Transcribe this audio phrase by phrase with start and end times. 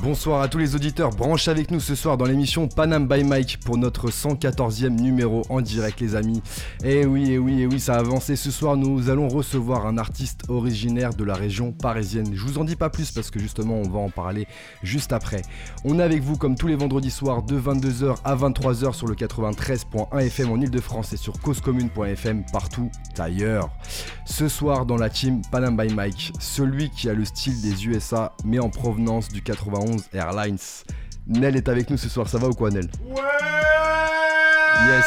[0.00, 3.58] Bonsoir à tous les auditeurs, branche avec nous ce soir dans l'émission Panam by Mike
[3.64, 6.40] pour notre 114e numéro en direct les amis.
[6.84, 9.10] Et eh oui, et eh oui, et eh oui, ça a avancé ce soir, nous
[9.10, 12.30] allons recevoir un artiste originaire de la région parisienne.
[12.32, 14.46] Je vous en dis pas plus parce que justement on va en parler
[14.84, 15.42] juste après.
[15.84, 19.16] On est avec vous comme tous les vendredis soirs de 22h à 23h sur le
[19.16, 22.88] 93.1 FM en Ile-de-France et sur causecommune.fm partout
[23.18, 23.68] ailleurs.
[24.26, 28.32] Ce soir dans la team Panam by Mike, celui qui a le style des USA
[28.44, 30.58] mais en provenance du 91 Airlines.
[31.26, 33.22] Nel est avec nous ce soir, ça va ou quoi Nel Ouais
[34.86, 35.04] Yes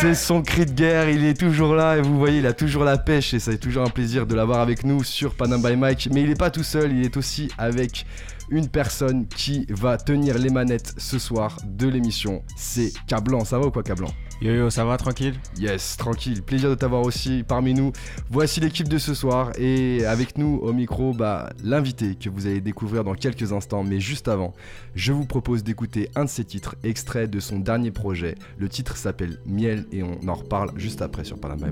[0.00, 2.84] c'est son cri de guerre, il est toujours là et vous voyez, il a toujours
[2.84, 6.08] la pêche et c'est toujours un plaisir de l'avoir avec nous sur Panam by Mike.
[6.10, 8.06] Mais il n'est pas tout seul, il est aussi avec
[8.50, 12.42] une personne qui va tenir les manettes ce soir de l'émission.
[12.56, 14.08] C'est Cablan, ça va ou quoi Cablan?
[14.42, 15.34] Yo yo, ça va tranquille?
[15.58, 16.42] Yes, tranquille.
[16.42, 17.92] Plaisir de t'avoir aussi parmi nous.
[18.30, 22.62] Voici l'équipe de ce soir et avec nous au micro, bah, l'invité que vous allez
[22.62, 23.84] découvrir dans quelques instants.
[23.84, 24.54] Mais juste avant,
[24.94, 28.34] je vous propose d'écouter un de ses titres, extrait de son dernier projet.
[28.56, 31.68] Le titre s'appelle Miel et on en reparle juste après sur Panama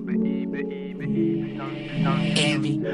[0.00, 1.95] by Mike.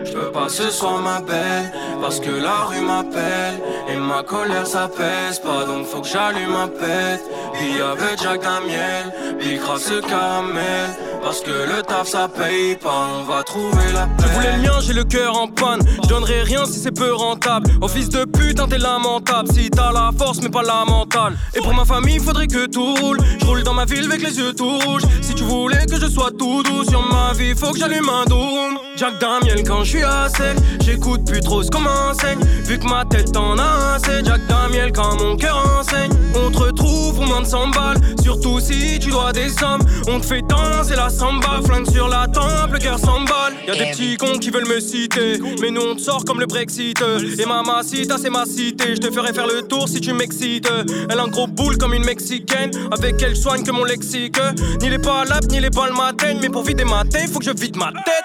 [0.05, 4.67] Je peux pas ce soir ma belle Parce que la rue m'appelle Et ma colère
[4.67, 7.23] ça pèse pas Donc faut que j'allume ma pète
[7.55, 10.91] Puis avec Jack Damiel Puis ce caramel
[11.23, 14.25] parce que le taf ça paye pas, on va trouver la paix.
[14.27, 15.81] Je voulais le mien, j'ai le cœur en panne.
[16.03, 17.71] Je donnerai rien si c'est peu rentable.
[17.81, 19.49] Oh fils de putain, t'es lamentable.
[19.53, 21.35] Si t'as la force, mais pas la mentale.
[21.55, 23.19] Et pour ma famille, faudrait que tout roule.
[23.41, 25.05] Je roule dans ma ville avec les yeux tout rouges.
[25.21, 28.25] Si tu voulais que je sois tout doux sur ma vie, faut que j'allume un
[28.25, 28.79] doom.
[29.03, 32.39] Jack Damiel quand je suis à sec, j'écoute plus trop ce qu'on m'enseigne.
[32.67, 36.13] Vu que ma tête en a assez, Jack Damiel quand mon cœur enseigne.
[36.36, 39.80] On te retrouve pour moins de 100 balles, surtout si tu dois des sommes.
[40.07, 43.55] On te fait danser la samba, flingue sur la tempe, le cœur s'emballe.
[43.67, 46.46] Y'a des petits cons qui veulent me citer, mais nous on te sort comme le
[46.46, 47.02] Brexit.
[47.41, 50.70] Et ma cita, c'est ma cité, je te ferai faire le tour si tu m'excites.
[51.11, 54.39] Elle a un gros boule comme une mexicaine, avec elle soigne que mon lexique.
[54.80, 57.51] Ni les palabres, ni les balles m'atteignent, mais pour vider ma tête, faut que je
[57.51, 58.23] vide ma tête.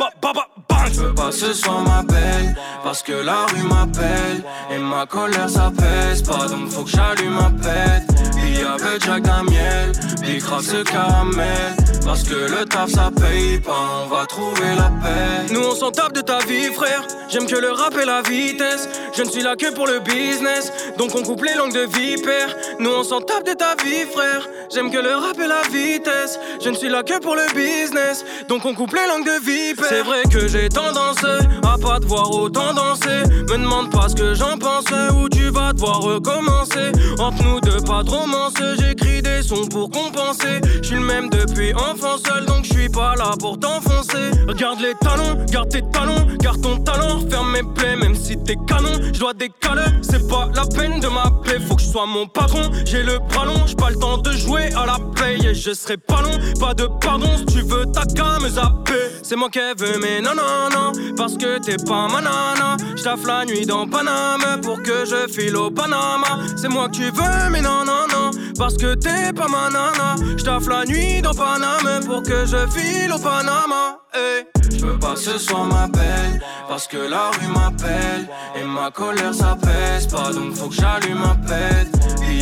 [0.93, 5.49] Je veux pas ce soir ma belle Parce que la rue m'appelle Et ma colère
[5.49, 8.26] ça pèse pas Donc faut que j'allume ma pète
[8.65, 9.91] Avec Jack Damiel
[10.21, 11.75] Puis grave ce caramel
[12.05, 14.03] Parce que le taf ça paye pas.
[14.03, 15.53] On va trouver la paix.
[15.53, 17.05] Nous on s'en tape de ta vie frère.
[17.29, 18.87] J'aime que le rap et la vitesse.
[19.15, 20.71] Je ne suis là que pour le business.
[20.97, 22.55] Donc on coupe les langues de vipère.
[22.79, 24.47] Nous on s'en tape de ta vie frère.
[24.73, 26.39] J'aime que le rap et la vitesse.
[26.63, 28.25] Je ne suis là que pour le business.
[28.47, 29.87] Donc on coupe les langues de vipère.
[29.89, 33.23] C'est vrai que j'ai tendance à pas te voir autant danser.
[33.49, 35.26] Me demande pas ce que j'en pense ou
[35.73, 36.91] devoir recommencer.
[37.19, 40.61] Entre nous deux, pas de romance, j'écris des sons pour compenser.
[40.81, 44.31] Je suis le même depuis enfant seul, donc je suis pas là pour t'enfoncer.
[44.47, 48.55] Regarde les talons, garde tes talons, garde ton talent, ferme mes plaies, même si t'es
[48.67, 48.93] canon.
[49.13, 52.63] Je dois décaler, c'est pas la peine de m'appeler, faut que je sois mon patron.
[52.85, 55.73] J'ai le bras long, j'ai pas le temps de jouer à la play et je
[55.73, 56.37] serai pas long.
[56.59, 58.03] Pas de pardon si tu veux ta
[58.39, 58.93] me zapper.
[59.23, 62.77] C'est moi qui veux, mais non, non, non, parce que t'es pas ma nana.
[62.95, 66.39] J'taffe la nuit dans Panama pour que je file au Panama.
[66.55, 70.15] C'est moi que veux, mais non, non, non, parce que t'es pas ma nana.
[70.37, 73.99] J'taffe la nuit dans Panama pour que je file au Panama.
[74.13, 74.45] Hey.
[74.71, 79.33] Je veux pas ce soir ma belle Parce que la rue m'appelle Et ma colère
[79.33, 81.89] ça pèse pas Donc faut que j'allume ma pète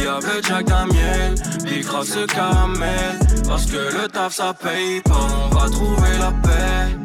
[0.08, 5.56] avec Jack Damiel Puis grâce ce caramel Parce que le taf ça paye pas On
[5.56, 6.98] va trouver la paix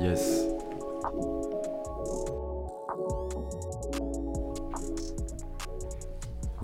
[0.00, 0.47] Yes.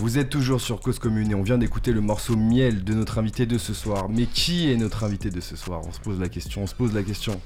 [0.04, 3.16] Vous êtes toujours sur Cause Commune et on vient d'écouter le morceau Miel de notre
[3.16, 4.10] invité de ce soir.
[4.10, 5.80] Mais qui est notre invité de ce soir?
[5.88, 7.40] On se pose la question, on se pose la question.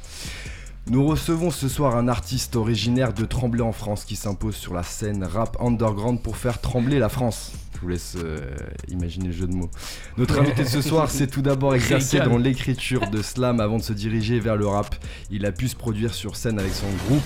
[0.88, 4.82] Nous recevons ce soir un artiste originaire de Tremblay en France qui s'impose sur la
[4.82, 7.52] scène rap underground pour faire trembler la France.
[7.76, 8.40] Je vous laisse euh,
[8.88, 9.70] imaginer le jeu de mots.
[10.16, 13.84] Notre invité de ce soir s'est tout d'abord exercé dans l'écriture de slam avant de
[13.84, 14.96] se diriger vers le rap.
[15.30, 17.22] Il a pu se produire sur scène avec son groupe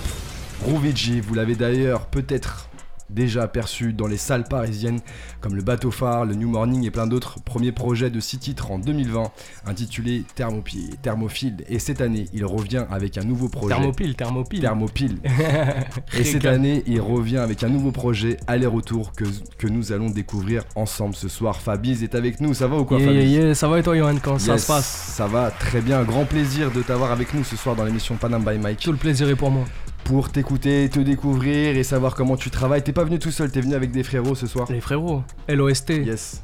[0.61, 1.21] Rouvidji.
[1.21, 2.69] Vous l'avez d'ailleurs peut-être
[3.13, 4.99] déjà aperçu dans les salles parisiennes
[5.41, 7.39] comme le Bateau Phare, le New Morning et plein d'autres.
[7.43, 9.31] Premier projet de six titres en 2020
[9.65, 10.95] intitulé Thermopile.
[11.01, 11.57] Thermophile.
[11.69, 13.75] Et cette année, il revient avec un nouveau projet.
[13.75, 14.61] Thermopile, Thermopile.
[14.61, 15.17] Thermopile.
[16.17, 19.25] et cette année, il revient avec un nouveau projet, Aller-Retour, que,
[19.57, 21.61] que nous allons découvrir ensemble ce soir.
[21.61, 23.31] Fabiz est avec nous, ça va ou quoi Yeah, Fabiz?
[23.31, 24.85] yeah, yeah, ça va et toi, Johan, comment ça se passe?
[24.85, 28.43] Ça va très bien, grand plaisir de t'avoir avec nous ce soir dans l'émission Panam
[28.43, 29.65] by Mike Tout le plaisir est pour moi.
[30.03, 32.83] Pour t'écouter, te découvrir et savoir comment tu travailles.
[32.83, 34.67] T'es pas venu tout seul, t'es venu avec des frérots ce soir.
[34.71, 36.43] Les frérots, LOST Yes.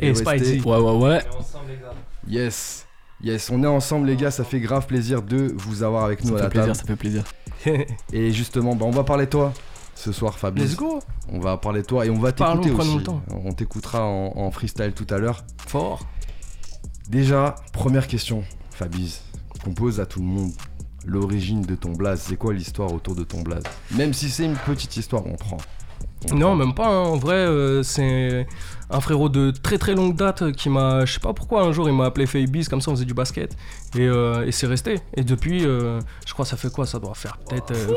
[0.00, 0.20] et LOST.
[0.26, 0.60] Spidey.
[0.62, 1.22] Ouais, ouais, ouais.
[2.28, 2.86] Yes.
[3.22, 6.30] Yes, on est ensemble les gars, ça fait grave plaisir de vous avoir avec nous
[6.32, 6.76] Ça à la fait plaisir, table.
[6.76, 7.24] ça fait plaisir.
[8.12, 9.52] Et justement, bah, on va parler de toi
[9.94, 10.64] ce soir Fabiz.
[10.72, 10.98] Let's go
[11.32, 12.96] On va parler de toi et on va t'écouter aussi.
[12.96, 13.22] le temps.
[13.44, 15.44] On t'écoutera en, en freestyle tout à l'heure.
[15.68, 16.04] Fort.
[17.08, 18.42] Déjà, première question,
[18.72, 19.20] Fabiz,
[19.62, 20.50] qu'on pose à tout le monde.
[21.06, 23.62] L'origine de ton blaze, c'est quoi l'histoire autour de ton blaze?
[23.94, 25.58] Même si c'est une petite histoire, on prend.
[26.30, 26.56] On Non, prend.
[26.56, 26.86] même pas.
[26.88, 27.02] hein.
[27.04, 28.46] En vrai, euh, c'est
[28.88, 31.04] un frérot de très très longue date qui m'a.
[31.04, 33.12] Je sais pas pourquoi, un jour il m'a appelé Fabiz, comme ça on faisait du
[33.14, 33.54] basket.
[33.94, 35.00] Et, euh, et c'est resté.
[35.14, 36.86] Et depuis, euh, je crois, ça fait quoi?
[36.86, 37.70] Ça doit faire peut-être.
[37.72, 37.94] euh,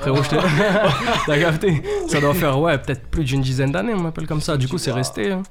[0.00, 0.36] Frérot, je t'ai.
[1.26, 1.82] T'as capté?
[2.08, 4.56] Ça doit faire, ouais, peut-être plus d'une dizaine d'années, on m'appelle comme ça.
[4.56, 5.32] Du coup, c'est resté.
[5.32, 5.42] hein.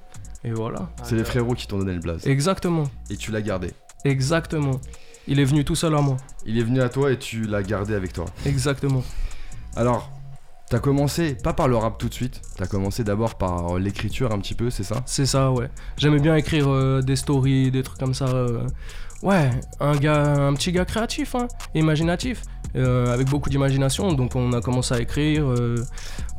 [0.44, 0.90] Et voilà.
[1.04, 2.26] C'est les frérots qui t'ont donné le blaze.
[2.28, 2.84] Exactement.
[3.10, 3.72] Et tu l'as gardé.
[4.04, 4.80] Exactement.
[5.28, 6.18] Il est venu tout seul à moi.
[6.46, 8.26] Il est venu à toi et tu l'as gardé avec toi.
[8.46, 9.04] Exactement.
[9.76, 10.12] Alors,
[10.70, 14.32] t'as commencé, pas par le rap tout de suite, t'as commencé d'abord par euh, l'écriture
[14.32, 15.02] un petit peu, c'est ça?
[15.06, 15.70] C'est ça, ouais.
[15.98, 18.26] J'aimais bien écrire euh, des stories, des trucs comme ça.
[18.28, 18.68] euh.
[19.24, 19.50] Ouais,
[19.80, 22.44] un gars, un petit gars créatif, hein, imaginatif,
[22.76, 24.12] euh, avec beaucoup d'imagination.
[24.14, 25.76] Donc on a commencé à écrire, euh,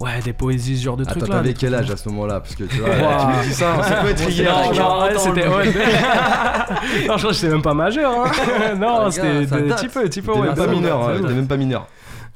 [0.01, 1.37] ouais, des poésies, ce genre de Attends, trucs là.
[1.37, 4.01] t'avais quel âge à ce moment-là Parce que tu vois, tu me dis ça, c'est
[4.01, 5.49] quoi être Non, hier Attends, attends, c'était.
[7.09, 8.13] non, je crois que j'étais même pas majeur.
[8.13, 8.31] Hein.
[8.79, 9.45] non, gars, c'était un
[9.77, 10.47] petit peu, petit peu, T'es ouais.
[10.47, 11.87] même pas mineur, hein, même pas mineur.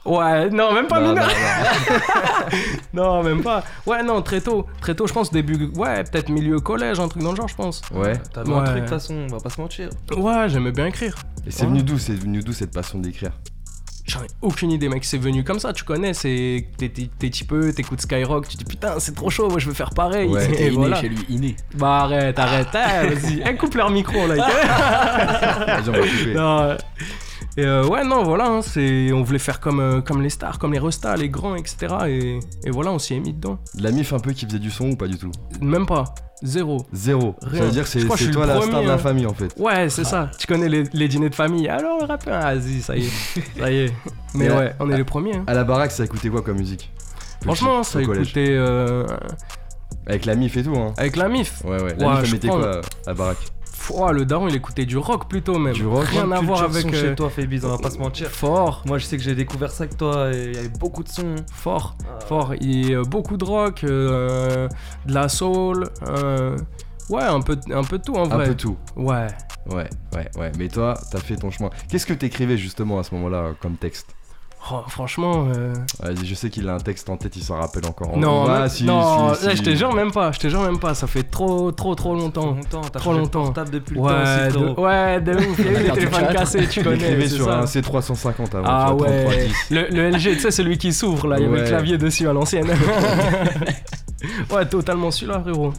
[0.07, 1.29] Ouais, non, même pas Non, mineur.
[1.29, 3.13] non, non.
[3.17, 3.63] Non, même pas.
[3.87, 4.67] Ouais, non, très tôt.
[4.81, 5.71] Très tôt, je pense, début.
[5.77, 7.83] Ouais, peut-être milieu collège, un truc dans le genre, je pense.
[7.95, 8.15] Ouais.
[8.33, 8.57] T'avais Ouais.
[8.57, 9.91] un truc de toute façon, on va pas se mentir.
[10.17, 11.15] Ouais, j'aimais bien écrire.
[11.47, 13.33] Et c'est venu d'où C'est venu d'où cette passion d'écrire?
[14.11, 15.05] J'en ai aucune idée, mec.
[15.05, 16.15] C'est venu comme ça, tu connais.
[16.15, 16.91] C'est t'es
[17.47, 20.29] peu, t'écoutes Skyrock, tu te dis putain, c'est trop chaud, moi je veux faire pareil.
[20.29, 21.01] Ouais, Et inné voilà.
[21.01, 21.55] chez lui, inné.
[21.75, 24.35] Bah arrête, arrête, eh, vas-y, Eh, coupe leur micro là.
[25.67, 26.35] Vas-y, on va couper.
[26.35, 26.77] non,
[27.61, 30.59] et euh, ouais, non, voilà, hein, c'est, on voulait faire comme, euh, comme les stars,
[30.59, 31.95] comme les restas, les grands, etc.
[32.09, 33.59] Et, et voilà, on s'y est mis dedans.
[33.75, 35.31] De la mif un peu qui faisait du son ou pas du tout?
[35.61, 36.05] Même pas,
[36.43, 36.87] zéro.
[36.93, 37.37] Zéro.
[37.43, 37.63] Ça Rien.
[37.65, 38.99] veut dire que c'est toi le la star de la hein.
[38.99, 39.53] famille en fait.
[39.59, 40.31] Ouais, c'est ça.
[40.39, 41.69] Tu connais les, les dîners de famille?
[41.69, 43.11] Alors le rappeur, ah, vas-y, ça y est,
[43.59, 43.93] ça y est.
[44.35, 45.37] Mais là- ouais, on est les premiers.
[45.37, 45.45] hein.
[45.47, 46.91] À la baraque, ça écoutait quoi comme musique?
[47.43, 49.07] Franchement, ça écoutait euh,
[50.07, 50.93] Avec la mif et tout, hein.
[50.97, 51.63] avec la mif?
[51.65, 51.95] Ouais, ouais.
[51.99, 53.39] La Ouais, mif, elle mettait prends- quoi à la baraque?
[54.13, 55.73] Le daron, il écoutait du rock plutôt même.
[55.75, 56.93] Du rock Rien à voir avec.
[56.95, 58.29] chez euh, toi, Fabiz, on va pas se mentir.
[58.29, 61.03] Fort, Moi, je sais que j'ai découvert ça avec toi et il y avait beaucoup
[61.03, 61.35] de sons.
[61.53, 61.97] fort,
[62.27, 62.55] fort.
[62.61, 64.69] Il y a beaucoup de rock, euh,
[65.07, 65.89] de la soul.
[66.07, 66.57] euh,
[67.11, 68.47] ouais, un peu, un peu de tout en Un vrai.
[68.49, 68.77] peu tout.
[68.97, 69.27] Ouais.
[69.71, 70.53] Ouais, ouais, ouais.
[70.59, 71.71] Mais toi, t'as fait ton chemin.
[71.89, 74.15] Qu'est-ce que t'écrivais justement à ce moment-là euh, comme texte?
[74.73, 75.47] Oh, franchement.
[75.57, 78.17] euh, Vas-y, je sais qu'il a un texte en tête, il s'en rappelle encore.
[78.17, 79.57] Non, Ah, si, non, si, là, si.
[79.57, 80.33] je te jure même pas.
[80.33, 80.95] Je te jure même pas.
[80.95, 82.47] Ça fait trop, trop, trop longtemps.
[82.55, 83.45] longtemps, t'as Trop longtemps.
[83.45, 85.59] portable depuis le temps Ouais, aussi, de, ouais, de ouf.
[85.59, 86.33] Il y a eu les Carte téléphones 4.
[86.35, 87.27] cassés, tu connais.
[87.29, 87.59] sur ça.
[87.61, 88.65] un C350 avant.
[88.67, 89.55] Ah tu vois, ouais, 3310.
[89.71, 92.29] le, le LG, tu sais, celui qui s'ouvre là, il y avait le clavier dessus
[92.29, 92.69] à l'ancienne.
[94.51, 95.73] ouais, totalement celui-là, frérot.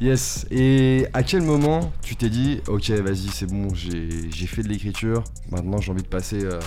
[0.00, 0.46] Yes.
[0.52, 4.68] Et à quel moment tu t'es dit, ok, vas-y, c'est bon, j'ai j'ai fait de
[4.68, 6.60] l'écriture, maintenant j'ai envie de passer euh,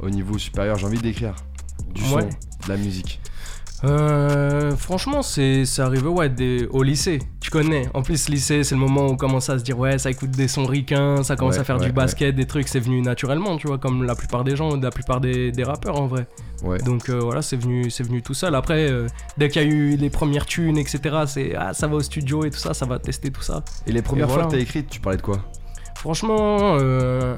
[0.00, 1.34] au niveau supérieur, j'ai envie d'écrire
[1.94, 2.22] du Ouais.
[2.22, 3.20] son, de la musique.
[3.84, 7.18] Euh, franchement, c'est arrivé ouais, des- au lycée.
[7.40, 7.88] Tu connais.
[7.92, 10.30] En plus, lycée, c'est le moment où on commence à se dire ouais, ça écoute
[10.30, 12.68] des sons ricains, ça commence Ouais, à faire ouais, du basket, des trucs.
[12.68, 16.00] C'est venu naturellement, tu vois, comme la plupart des gens, la plupart des, des rappeurs
[16.00, 16.26] en vrai.
[16.86, 18.54] Donc euh, voilà, c'est venu, c'est venu tout seul.
[18.54, 21.96] Après, euh, dès qu'il y a eu les premières tunes, etc., c'est ah, ça va
[21.96, 23.62] au studio et tout ça, ça va tester tout ça.
[23.86, 24.48] Et les premières Et fois voilà.
[24.48, 25.36] que t'as écrit, tu parlais de quoi?
[25.96, 27.36] Franchement, euh,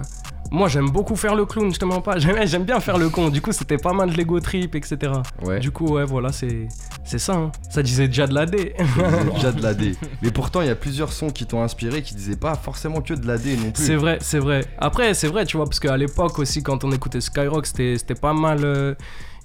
[0.50, 2.18] moi j'aime beaucoup faire le clown, je te mens pas.
[2.18, 3.28] J'aime bien faire le con.
[3.28, 5.12] Du coup, c'était pas mal de l'ego trip, etc.
[5.42, 5.60] Ouais.
[5.60, 6.68] Du coup, ouais, voilà, c'est
[7.04, 7.34] c'est ça.
[7.34, 7.52] hein.
[7.70, 8.74] Ça disait déjà de la D.
[9.34, 9.94] Déjà de l'AD.
[10.22, 13.14] Mais pourtant, il y a plusieurs sons qui t'ont inspiré qui disaient pas forcément que
[13.14, 13.84] de l'AD non plus.
[13.84, 14.64] C'est vrai, c'est vrai.
[14.78, 18.14] Après, c'est vrai, tu vois, parce qu'à l'époque aussi, quand on écoutait Skyrock, c'était c'était
[18.14, 18.60] pas mal.
[18.64, 18.94] euh,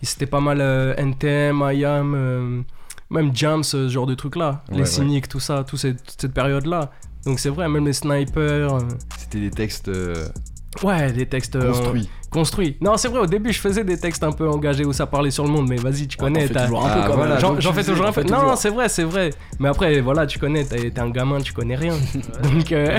[0.01, 2.61] c'était pas mal euh, NTM, IAM, euh,
[3.09, 4.63] même Jams, ce genre de trucs-là.
[4.69, 4.85] Ouais, les ouais.
[4.85, 6.91] cyniques, tout ça, toute cette, toute cette période-là.
[7.25, 8.75] Donc c'est vrai, même les snipers.
[8.75, 8.79] euh,
[9.17, 10.27] C'était des textes euh,
[10.83, 12.09] ouais, des textes euh, construits.
[12.31, 12.77] construit.
[12.81, 15.29] Non, c'est vrai, au début, je faisais des textes un peu engagés où ça parlait
[15.31, 16.47] sur le monde, mais vas-y, tu connais.
[16.47, 17.39] fais t'as- toujours un peu Ah, quand voilà.
[17.41, 17.61] même.
[17.61, 18.23] J'en fais toujours un peu.
[18.23, 18.57] Non, toujours.
[18.57, 19.29] c'est vrai, c'est vrai.
[19.59, 21.93] Mais après, voilà, tu connais, t'es un gamin, tu connais rien.
[22.43, 22.97] Donc, euh,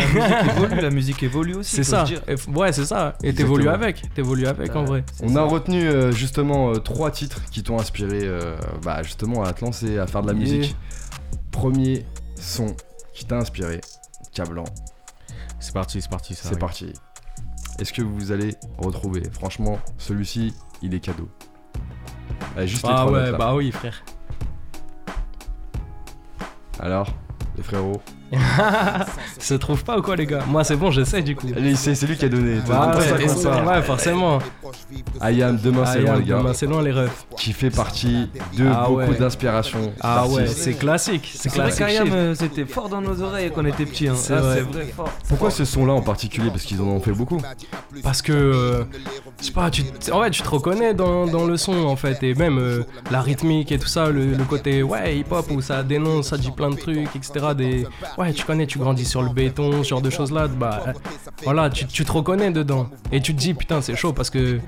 [0.56, 1.76] évolue, la musique évolue aussi.
[1.76, 2.04] c'est ça.
[2.04, 2.20] dire.
[2.54, 3.14] Ouais, c'est ça.
[3.22, 4.02] Et t'évolues avec.
[4.14, 5.04] T'évolues avec en vrai.
[5.22, 9.52] On a retenu euh, justement euh, trois titres qui t'ont inspiré euh, bah, justement à
[9.52, 10.76] te lancer, à faire de la musique.
[11.50, 12.04] Premier
[12.36, 12.74] son
[13.12, 13.80] qui t'a inspiré,
[14.32, 14.64] Cablan.
[15.60, 16.34] C'est parti, c'est parti.
[16.34, 16.92] ça C'est parti.
[17.78, 21.28] Est-ce que vous allez retrouver Franchement, celui-ci, il est cadeau.
[22.56, 24.04] Allez, juste les Ah ouais, notes, bah oui, frère.
[26.78, 27.08] Alors,
[27.56, 28.00] les frérots
[29.38, 31.46] se trouve pas ou quoi, les gars Moi, c'est bon, je sais du coup.
[31.76, 32.58] C'est lui qui a donné.
[32.68, 33.64] Bah ouais, ça et compte ça- pas.
[33.76, 34.38] ouais, forcément.
[35.20, 36.38] Ayam, demain c'est Ah, loin, les gars.
[36.38, 37.26] demain, c'est loin les refs.
[37.36, 39.14] Qui fait partie de Ah beaucoup ouais.
[39.18, 39.92] d'inspiration.
[40.00, 41.30] Ah ouais, c'est classique.
[41.34, 41.86] C'est vrai classique.
[41.86, 44.08] qu'Ayam, euh, c'était fort dans nos oreilles quand on était petits.
[44.08, 44.14] Hein.
[44.16, 44.54] C'est Ah, vrai.
[44.56, 45.10] C'est vrai, fort.
[45.28, 46.48] Pourquoi ce son-là en particulier?
[46.50, 47.40] Parce qu'ils en ont fait beaucoup.
[48.02, 48.84] Parce que, euh,
[49.40, 52.22] je sais pas, tu, en fait, tu te reconnais dans, dans le son en fait,
[52.22, 55.82] et même euh, la rythmique et tout ça, le, le côté ouais hip-hop où ça
[55.82, 57.46] dénonce, ça dit plein de trucs, etc.
[57.56, 57.86] Des,
[58.18, 60.92] ouais, tu connais, tu grandis sur le béton, ce genre de choses là, bah euh,
[61.42, 62.88] voilà, tu, te reconnais dedans.
[63.12, 64.58] Et tu te dis putain, c'est chaud parce que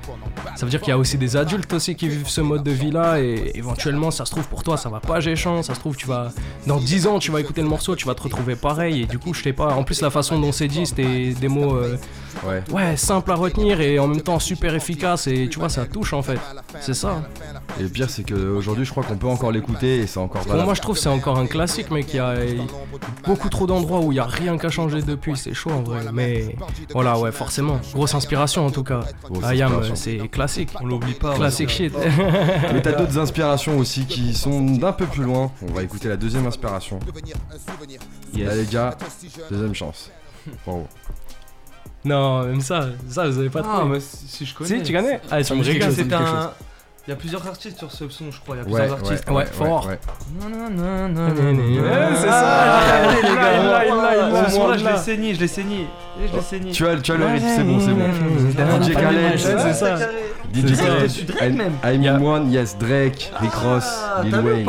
[0.56, 2.70] ça veut dire qu'il y a aussi des adultes aussi qui vivent ce mode de
[2.70, 5.80] vie là, et éventuellement, ça se trouve pour toi, ça va pas géchant, ça se
[5.80, 6.32] trouve, tu vas,
[6.66, 9.18] dans 10 ans, tu vas écouter le morceau, tu vas te retrouver pareil, et du
[9.18, 11.76] coup, je sais pas, en plus, la façon dont c'est dit, c'était des mots.
[11.76, 11.96] euh,
[12.44, 12.62] Ouais.
[12.72, 16.12] ouais, simple à retenir et en même temps super efficace et tu vois, ça touche
[16.12, 16.38] en fait.
[16.80, 17.22] C'est ça.
[17.78, 20.64] Et le pire, c'est qu'aujourd'hui, je crois qu'on peut encore l'écouter et c'est encore valable.
[20.64, 22.34] moi, je trouve que c'est encore un classique, mais qu'il y a
[23.24, 25.36] beaucoup trop d'endroits où il y a rien qu'à changer depuis.
[25.36, 26.00] C'est chaud en vrai.
[26.12, 26.56] Mais
[26.92, 27.80] voilà, ouais, forcément.
[27.92, 29.00] Grosse inspiration en tout cas.
[29.44, 29.96] Ayam, inspiration.
[29.96, 30.70] c'est classique.
[30.80, 31.32] On l'oublie pas.
[31.32, 31.36] ouais.
[31.36, 31.92] Classique shit.
[32.72, 35.50] Mais t'as d'autres inspirations aussi qui sont d'un peu plus loin.
[35.68, 36.98] On va écouter la deuxième inspiration.
[38.34, 38.48] Yes.
[38.48, 38.96] Là, les gars,
[39.50, 40.10] deuxième chance.
[40.64, 40.86] Bravo.
[42.06, 43.94] Non, même ça, ça vous avez pas Ah, trouvé.
[43.94, 44.68] mais si, je connais.
[44.78, 46.00] Si, tu connais Ah, tu Ça me dit quelque chose.
[46.12, 46.50] Un.
[47.08, 48.56] Il y a plusieurs artistes sur ce son, je crois.
[48.56, 49.30] Il y a plusieurs ouais, artistes.
[49.30, 49.86] Ouais, fort.
[49.86, 49.98] ouais.
[50.40, 52.80] Non, non, non, non, c'est ça.
[52.80, 54.48] Ah, Il l'a, il l'a.
[54.48, 55.86] Ce son-là, je l'ai saigné, je l'ai saigné.
[56.28, 56.70] Je l'ai saigné.
[56.72, 58.82] Tu as, tu as le rythme, c'est bon, c'est bon.
[58.82, 59.96] DJ Khaled, c'est ça.
[60.52, 60.76] DJ.
[60.76, 61.74] Khaled, Je suis Drake, même.
[61.84, 64.66] I'm One, yes, Drake, Rick Ross, Ah, Lil Wayne.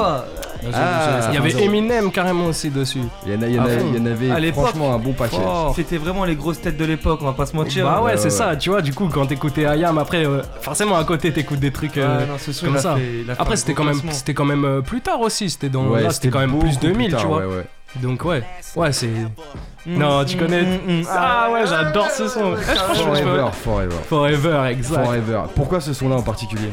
[0.74, 3.00] Ah, Il y avait Eminem carrément aussi dessus.
[3.26, 3.86] Il y en, a- il y en À avait, fond.
[3.94, 5.38] il y en avait À l'époque, franchement un bon paquet.
[5.38, 5.74] Fort.
[5.76, 7.86] C'était vraiment les grosses têtes de l'époque, on va pas se mentir.
[7.86, 10.42] Bah ouais, Ouais, c'est ouais, ça, tu vois, du coup, quand t'écoutais Ayam, après, euh,
[10.62, 11.98] forcément, à côté, t'écoutes des trucs.
[11.98, 12.38] euh, Ah, non,
[12.70, 12.96] comme ça.
[12.96, 15.50] fait- Après, c'était quand même, c'était quand même euh, plus tard aussi.
[15.50, 17.38] C'était dans, Ouais, c'était quand même plus beaucoup 2000, tard, tu vois.
[17.40, 17.66] ouais, ouais.
[18.02, 18.44] Donc ouais,
[18.76, 19.08] ouais, c'est.
[19.08, 20.62] Mm, Non, tu mm, connais.
[20.64, 21.04] mm.
[21.10, 22.56] Ah ouais, j'adore ce son.
[22.58, 23.96] Forever, forever.
[24.10, 25.06] Forever, exact.
[25.06, 25.42] Forever.
[25.56, 26.68] Pourquoi ce son-là en particulier?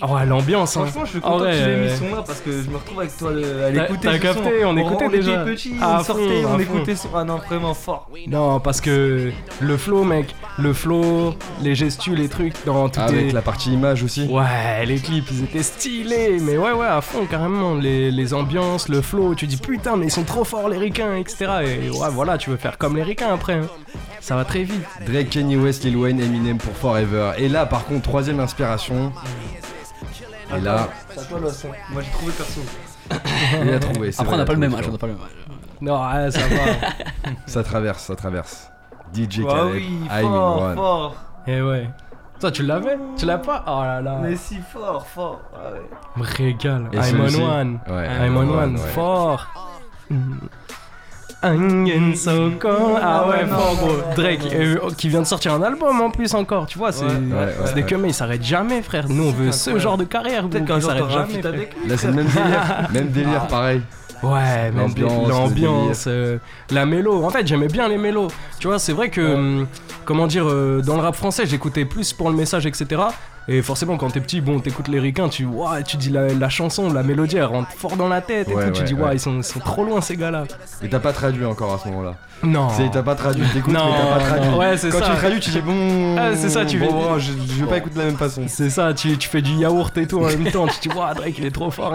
[0.00, 0.82] Oh, ouais, l'ambiance, hein.
[0.86, 2.52] Franchement, je suis En content vrai, que tu l'aies mis euh, ce son-là parce que
[2.52, 3.98] je me retrouve avec toi à l'écouter.
[4.02, 4.66] t'as capté, son.
[4.68, 5.38] on écoutait était déjà.
[5.44, 7.08] petits, on sortait, fond, on écoutait son.
[7.14, 8.08] Ah non, vraiment fort.
[8.28, 13.30] Non, parce que le flow, mec, le flow, les gestus, les trucs, dans tout Avec
[13.30, 17.00] est- la partie image aussi Ouais, les clips, ils étaient stylés, mais ouais, ouais, à
[17.00, 17.74] fond, carrément.
[17.74, 21.16] Les, les ambiances, le flow, tu dis putain, mais ils sont trop forts, les ricains,
[21.16, 21.46] etc.
[21.64, 23.54] Et ouais, voilà, tu veux faire comme les ricains après.
[23.54, 23.66] hein.
[24.20, 24.82] Ça va très vite.
[25.06, 27.32] Drake, Kanye West, Lil Wayne, Eminem pour Forever.
[27.38, 29.12] Et là, par contre, troisième inspiration.
[30.56, 31.68] Et là, C'est à toi le son.
[31.90, 32.60] Moi j'ai trouvé perso.
[33.62, 34.08] il a trouvé.
[34.10, 35.12] Après, vrai, on n'a pas a le même trouvé, âge, on tu n'a pas le
[35.14, 35.56] même âge.
[35.80, 37.32] Non, ouais, ça va.
[37.46, 38.70] Ça traverse, ça traverse.
[39.14, 40.74] DJ Ah Khaled, oui, I'm in fort, one.
[40.74, 41.16] fort.
[41.46, 41.90] Et ouais.
[42.40, 44.18] Toi, tu l'avais Tu l'as pas Oh là là.
[44.22, 45.40] Mais si fort, fort.
[45.54, 45.82] Ah ouais.
[46.16, 46.88] Me régale.
[46.92, 47.80] I'm on one.
[47.88, 48.74] Ouais, I'm on one.
[48.74, 48.80] ouais.
[48.92, 49.46] Fort.
[51.42, 52.98] Onion so cold.
[53.00, 53.96] Ah ouais, fort gros.
[54.16, 57.10] Drake, euh, qui vient de sortir un album en plus encore, tu vois, c'est Ouais,
[57.12, 57.86] ouais, c'est des ouais.
[57.86, 59.06] que mais il s'arrête jamais, frère.
[59.08, 59.80] Nous, on veut ce incroyable.
[59.80, 61.40] genre de carrière, Peut-être qu'un jour s'arrête jamais.
[61.40, 61.52] frère.
[61.86, 62.88] Là, c'est le même délire.
[62.92, 63.82] Même délire, pareil.
[64.20, 64.88] Ouais, même
[65.28, 66.38] L'ambiance, euh,
[66.72, 67.24] la mélo.
[67.24, 68.26] En fait, j'aimais bien les mélos.
[68.58, 69.66] Tu vois, c'est vrai que, hum,
[70.04, 73.00] comment dire, euh, dans le rap français, j'écoutais plus pour le message, etc.
[73.50, 76.48] Et forcément, quand t'es petit, bon, t'écoutes les ricains, tu, ouah, tu dis la, la
[76.50, 78.72] chanson, la mélodie, elle rentre fort dans la tête et Ouais, tout.
[78.78, 80.44] Tu dis, ouais, ils, sont, ils sont trop loin ces gars-là.
[80.82, 82.14] Et t'as pas traduit encore à ce moment-là.
[82.42, 82.68] Non.
[82.92, 84.50] T'as pas traduit, t'écoutes mais Non, t'as pas traduit.
[84.58, 85.10] Ouais, c'est Quand ça.
[85.12, 86.16] tu traduis, tu dis bon.
[86.18, 88.42] Ah, c'est ça, tu bon, je, je vais pas écouter de la même façon.
[88.48, 90.66] C'est ça, tu, tu fais du yaourt et tout en même temps.
[90.66, 91.94] Tu dis, ouah, Drake, il est trop fort.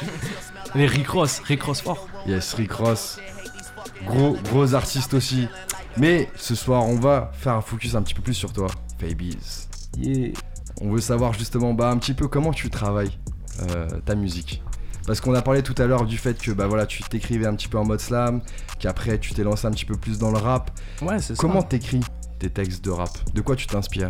[0.74, 2.06] les Rick Ross, Rick Ross fort.
[2.26, 3.18] Yes, Rick Ross.
[4.06, 5.48] Gros, gros artiste aussi.
[5.96, 8.66] Mais ce soir, on va faire un focus un petit peu plus sur toi,
[9.00, 9.38] Fabies.
[9.96, 10.32] Yeah.
[10.80, 13.18] On veut savoir justement bah, un petit peu comment tu travailles
[13.62, 14.62] euh, ta musique.
[15.06, 17.54] Parce qu'on a parlé tout à l'heure du fait que bah voilà, tu t'écrivais un
[17.54, 18.40] petit peu en mode slam,
[18.78, 20.70] qu'après tu t'es lancé un petit peu plus dans le rap.
[21.02, 21.40] Ouais, c'est ça.
[21.40, 22.00] Comment t'écris
[22.38, 23.10] tes textes de rap?
[23.34, 24.08] De quoi tu t'inspires?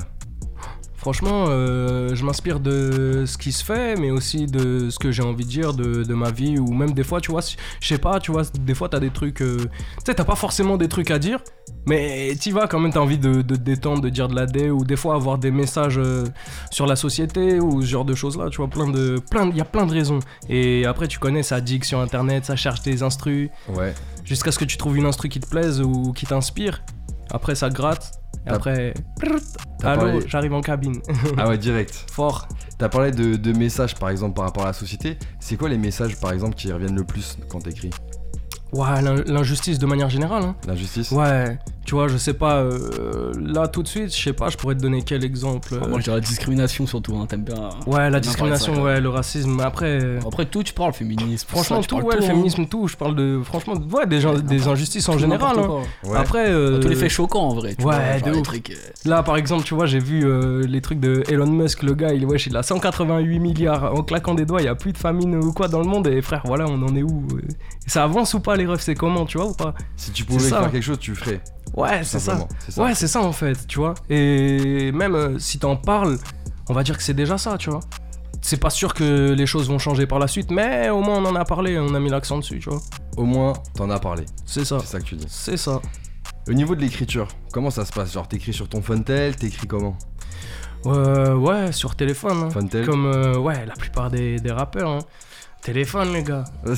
[1.05, 5.23] Franchement, euh, je m'inspire de ce qui se fait, mais aussi de ce que j'ai
[5.23, 7.99] envie de dire de, de ma vie, ou même des fois, tu vois, je sais
[7.99, 9.69] pas, tu vois, des fois t'as des trucs, euh, tu
[10.07, 11.41] sais, t'as pas forcément des trucs à dire,
[11.85, 14.47] mais t'y vas quand même, t'as envie de, de te détendre, de dire de la
[14.47, 16.25] dé, ou des fois avoir des messages euh,
[16.71, 19.61] sur la société, ou ce genre de choses-là, tu vois, plein de, plein, il y
[19.61, 20.21] a plein de raisons.
[20.49, 23.93] Et après, tu connais, ça digue sur internet, ça cherche des instrus, Ouais.
[24.25, 26.81] jusqu'à ce que tu trouves une instru qui te plaise ou qui t'inspire.
[27.31, 28.13] Après, ça gratte.
[28.47, 28.95] Et après,
[29.83, 31.01] allô, parlé- j'arrive en cabine.
[31.39, 32.05] Ah ouais, direct.
[32.13, 32.47] Fort.
[32.79, 35.17] T'as parlé de, de messages par exemple par rapport à la société.
[35.41, 37.91] C'est quoi les messages par exemple qui reviennent le plus quand t'écris?
[38.75, 40.43] Ouais, l'in- l'injustice de manière générale.
[40.43, 40.55] Hein.
[40.67, 41.11] L'injustice?
[41.13, 44.57] Ouais, tu vois, je sais pas, euh, là tout de suite, je sais pas, je
[44.57, 45.75] pourrais te donner quel exemple.
[45.75, 47.69] euh, Moi, je dirais la discrimination surtout, hein, t'aimes bien.
[47.87, 50.03] ouais, la discrimination, ça, ouais, le racisme, mais après.
[50.03, 51.47] euh, Après, tout, tu parles féminisme.
[51.49, 52.27] Franchement, ça, tout, ouais, le hein.
[52.27, 53.41] féminisme, tout, je parle de.
[53.45, 55.57] Franchement, ouais, des, gens- des injustices en général.
[55.59, 55.69] hein.
[56.05, 56.17] Ouais.
[56.19, 56.51] Après.
[56.51, 57.75] euh, Tous les faits choquants en vrai.
[57.79, 58.75] tu ouais, vois, de trucs, euh,
[59.09, 62.13] Là, par exemple, tu vois, j'ai vu euh, les trucs de Elon Musk, le gars,
[62.13, 64.99] il, wesh, il a 188 milliards en claquant des doigts, il y a plus de
[64.99, 67.41] famine ou quoi dans le monde, et frère, voilà, on en est où euh,
[67.87, 70.49] Ça avance ou pas, les refs, c'est comment, tu vois, ou pas Si tu pouvais
[70.49, 71.41] faire quelque chose, tu le ferais.
[71.77, 72.47] Ouais, c'est ça.
[72.77, 73.95] Ouais, c'est ça en fait, tu vois.
[74.09, 76.19] Et même euh, si t'en parles,
[76.69, 77.81] on va dire que c'est déjà ça, tu vois.
[78.43, 81.25] C'est pas sûr que les choses vont changer par la suite, mais au moins on
[81.27, 82.81] en a parlé, on a mis l'accent dessus, tu vois.
[83.17, 84.25] Au moins, t'en as parlé.
[84.45, 84.79] C'est ça.
[84.81, 85.27] C'est ça que tu dis.
[85.29, 85.81] C'est ça.
[86.47, 88.13] Au niveau de l'écriture, comment ça se passe?
[88.13, 89.97] Genre, t'écris sur ton Funtel, t'écris comment?
[90.87, 92.43] Euh, ouais, sur téléphone.
[92.45, 92.51] hein.
[92.51, 94.91] Funtel Comme, euh, ouais, la plupart des, des rappeurs.
[94.91, 94.99] hein.
[95.65, 96.45] Téléphone, les gars.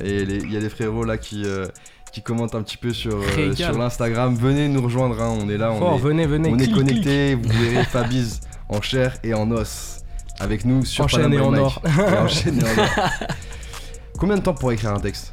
[0.00, 1.66] Et les- il y a des frérots là qui, euh,
[2.12, 4.36] qui commentent un petit peu sur, euh, sur l'Instagram.
[4.36, 6.50] Venez nous rejoindre, hein, on est là, on est, venez, venez.
[6.50, 7.34] on est connectés.
[7.34, 10.00] Vous verrez Fabiz en chair et en os
[10.40, 11.82] avec nous sur En chaîne Panama et en or.
[11.86, 12.24] Et en
[12.82, 13.10] or.
[14.18, 15.32] Combien de temps pour écrire un texte?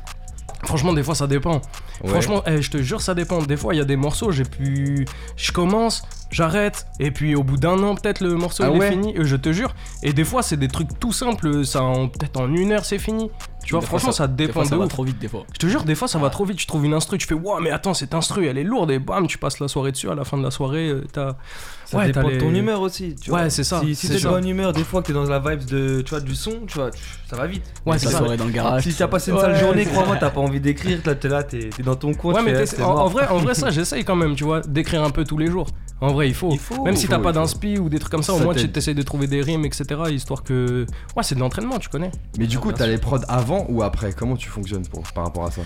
[0.63, 1.61] Franchement, des fois, ça dépend.
[2.03, 2.09] Ouais.
[2.09, 3.39] Franchement, eh, je te jure, ça dépend.
[3.41, 5.05] Des fois, il y a des morceaux, j'ai pu.
[5.35, 8.87] Je commence, j'arrête, et puis au bout d'un an, peut-être le morceau Ah il ouais
[8.87, 9.75] est fini, euh, je te jure.
[10.03, 12.99] Et des fois, c'est des trucs tout simples, ça en peut-être en une heure, c'est
[12.99, 13.29] fini.
[13.65, 14.89] Tu vois, des franchement, ça, des dépend fois, ça de va ouf.
[14.89, 15.43] trop vite des fois.
[15.53, 16.57] Je te jure, des fois, ça va trop vite.
[16.57, 18.99] Tu trouves une instru, tu fais, waouh, mais attends, cette instru, elle est lourde, et
[18.99, 20.09] bam, tu passes la soirée dessus.
[20.09, 21.35] À la fin de la soirée, euh, t'as.
[21.85, 23.15] Ça Ouais, dépend de ton humeur aussi.
[23.15, 25.23] Tu Ouais, c'est ça, Si, si t'es de bonne humeur, des fois que t'es dans
[25.23, 27.63] la vibe de, tu vois, du son, tu vois, tu- ça va vite.
[27.85, 28.19] Ouais, La c'est ça.
[28.19, 28.83] soirée dans le garage.
[28.83, 31.41] Si t'as passé une Ouais, sale journée, crois-moi, t'as pas envie d'écrire, là, t'es là,
[31.43, 32.35] t'es t'es dans ton coin.
[32.35, 35.09] Ouais, mais fais, en, vrai, en vrai, ça, j'essaye quand même, tu vois, d'écrire un
[35.09, 35.67] peu tous les jours.
[36.01, 36.51] En vrai, il faut.
[36.53, 36.83] Il faut.
[36.85, 39.01] Même si t'as pas d'inspi ou des trucs comme ça, au moins tu t'essayes de
[39.01, 39.83] trouver des rimes, etc.
[40.11, 40.85] Histoire que.
[41.17, 42.11] Ouais, c'est de l'entraînement, tu connais.
[42.37, 44.13] Mais du coup, Bien t'as les prods avant ou après?
[44.13, 45.61] Comment tu fonctionnes pour, par rapport à ça?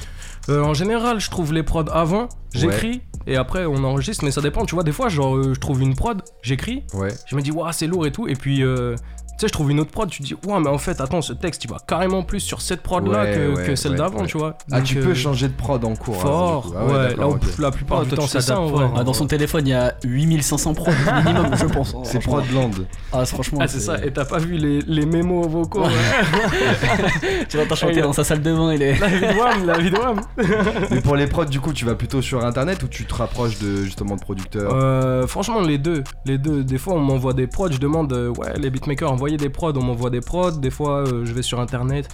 [0.50, 4.42] Euh, en général, je trouve les prods avant, j'écris, et après on enregistre, mais ça
[4.42, 4.84] dépend, tu vois.
[4.84, 7.10] Des fois, genre, euh, je trouve une prod, j'écris, Ouais.
[7.28, 8.63] je me dis, waouh, c'est lourd et tout, et puis.
[8.63, 8.96] euh,
[9.38, 11.22] tu sais, je trouve une autre prod, tu te dis, waouh, mais en fait, attends,
[11.22, 13.94] ce texte, il va carrément plus sur cette prod là Ouais, que, ouais, que celle
[13.94, 14.28] ouais, d'avant, ouais.
[14.28, 14.58] tu vois.
[14.72, 16.16] Ah, Donc, tu euh, peux changer de prod en cours.
[16.18, 16.74] hein, Fort.
[16.78, 17.40] Ah ouais, là, où ok.
[17.40, 18.69] pff, la plupart Oh, du toi, temps, c'est ça, ouais.
[18.69, 20.91] fort, Ah, dans son téléphone, il y a 8500 prods
[21.26, 21.93] minimum, je pense.
[21.96, 22.19] hein, C'est.
[22.19, 22.72] Prodland.
[23.12, 23.60] Ah, franchement.
[23.62, 25.89] Ah, c'est ça, et t'as pas vu les, les mémos vocaux, ouais.
[27.50, 29.00] Tu vas t'en chanter euh, dans sa salle de bain, il est.
[29.00, 30.22] La vie de Wham, la vie de Wham.
[30.91, 33.60] Mais pour les prods, du coup, tu vas plutôt sur internet ou tu te rapproches
[33.60, 34.72] de justement de producteurs?
[34.74, 36.04] Euh, franchement, les deux.
[36.26, 36.63] Les deux.
[36.63, 37.72] Des fois, on m'envoie des prods.
[37.72, 39.74] Je demande, euh, ouais, les beatmakers, envoyez des prods.
[39.78, 40.52] On m'envoie des prods.
[40.52, 42.10] Des fois, euh, je vais sur internet.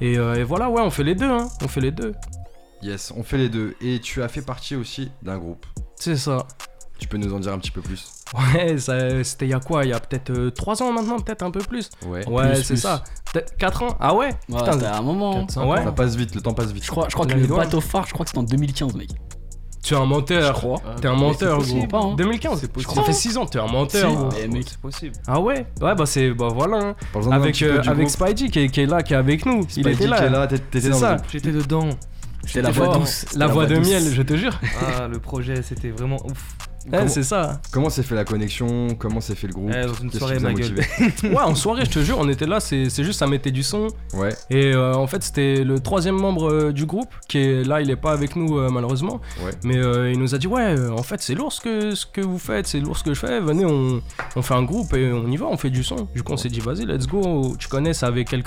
[0.00, 1.30] Et, euh, et voilà, ouais, on fait les deux.
[1.30, 1.48] Hein.
[1.62, 2.12] On fait les deux.
[2.82, 3.74] Yes, on fait les deux.
[3.80, 5.64] Et tu as fait partie aussi d'un groupe.
[5.96, 6.46] C'est ça.
[6.98, 8.06] Tu peux nous en dire un petit peu plus?
[8.54, 9.84] Ouais, ça- c'était il y a quoi?
[9.84, 11.88] Il y a peut-être 3 ans maintenant, peut-être un peu plus.
[12.06, 12.22] Ouais.
[12.62, 13.02] C'est ça.
[13.32, 13.96] Peut-être 4 ans?
[14.00, 14.26] Ah ouais?
[14.48, 15.46] Ouais, Putain, c'était un moment.
[15.56, 15.84] ouais.
[15.84, 16.84] Ça passe vite, le temps passe vite.
[16.84, 19.10] Je crois, je crois que le bateau phare, je crois que c'était en 2015, mec.
[19.84, 20.42] Tu es un menteur.
[20.48, 20.80] Je crois.
[21.00, 21.86] T'es un menteur, gros.
[21.86, 22.14] pas, hein.
[22.16, 22.94] 2015 C'est possible.
[22.94, 24.16] Ça fait 6 ans, t'es un menteur, Si.
[24.16, 24.28] gros.
[24.32, 24.64] Mais mec.
[24.66, 25.14] C'est possible.
[25.26, 26.30] Ah ouais Ouais, bah c'est.
[26.30, 26.78] Bah voilà.
[26.78, 26.94] hein.
[27.30, 28.08] Avec, euh, avec.
[28.08, 29.60] Spidey qui est, qui est là, qui est avec nous.
[29.64, 30.16] Il Spidey était là.
[30.18, 31.16] qui est là, t'é- t'étais dans ça.
[31.30, 31.88] J'étais dedans.
[32.46, 33.26] C'était la voix douce.
[33.36, 34.58] La voix de miel, je te jure.
[34.98, 36.56] Ah, le projet, c'était vraiment ouf.
[36.86, 37.60] Ouais, Comment- c'est ça.
[37.72, 38.88] Comment s'est fait la connexion?
[38.98, 39.70] Comment s'est fait le groupe?
[39.74, 40.74] Eh, dans une soirée, ma gueule.
[41.24, 43.88] Ouais, en soirée, je te jure, on était là, c'est juste ça mettait du son.
[44.12, 47.80] Ouais, Et euh, en fait, c'était le troisième membre euh, du groupe qui est là,
[47.80, 49.20] il est pas avec nous euh, malheureusement.
[49.44, 49.52] ouais.
[49.64, 52.04] Mais euh, il nous a dit Ouais, euh, en fait, c'est lourd ce que, ce
[52.06, 53.40] que vous faites, c'est lourd ce que je fais.
[53.40, 54.02] Venez, on,
[54.36, 56.06] on fait un groupe et on y va, on fait du son.
[56.14, 57.54] Du coup, on s'est dit Vas-y, let's go.
[57.58, 58.44] Tu connais, ça avait quelques,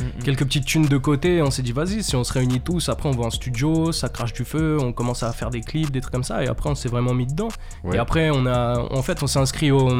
[0.00, 1.42] Mm, quelques petites thunes de côté.
[1.42, 4.08] On s'est dit Vas-y, si on se réunit tous, après on va en studio, ça
[4.08, 6.42] crache du feu, on commence à faire des clips, des trucs comme ça.
[6.44, 7.48] Et après, on s'est vraiment mis dedans.
[7.84, 7.96] Ouais.
[7.96, 9.90] Et après, on a, en fait, on s'est inscrit au,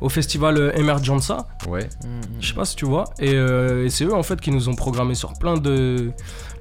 [0.00, 1.46] au festival Emergenza.
[1.68, 1.88] Ouais.
[2.04, 3.04] mm, Je sais pas si tu vois.
[3.18, 6.10] Et, euh, et c'est eux en fait qui nous ont programmé sur plein de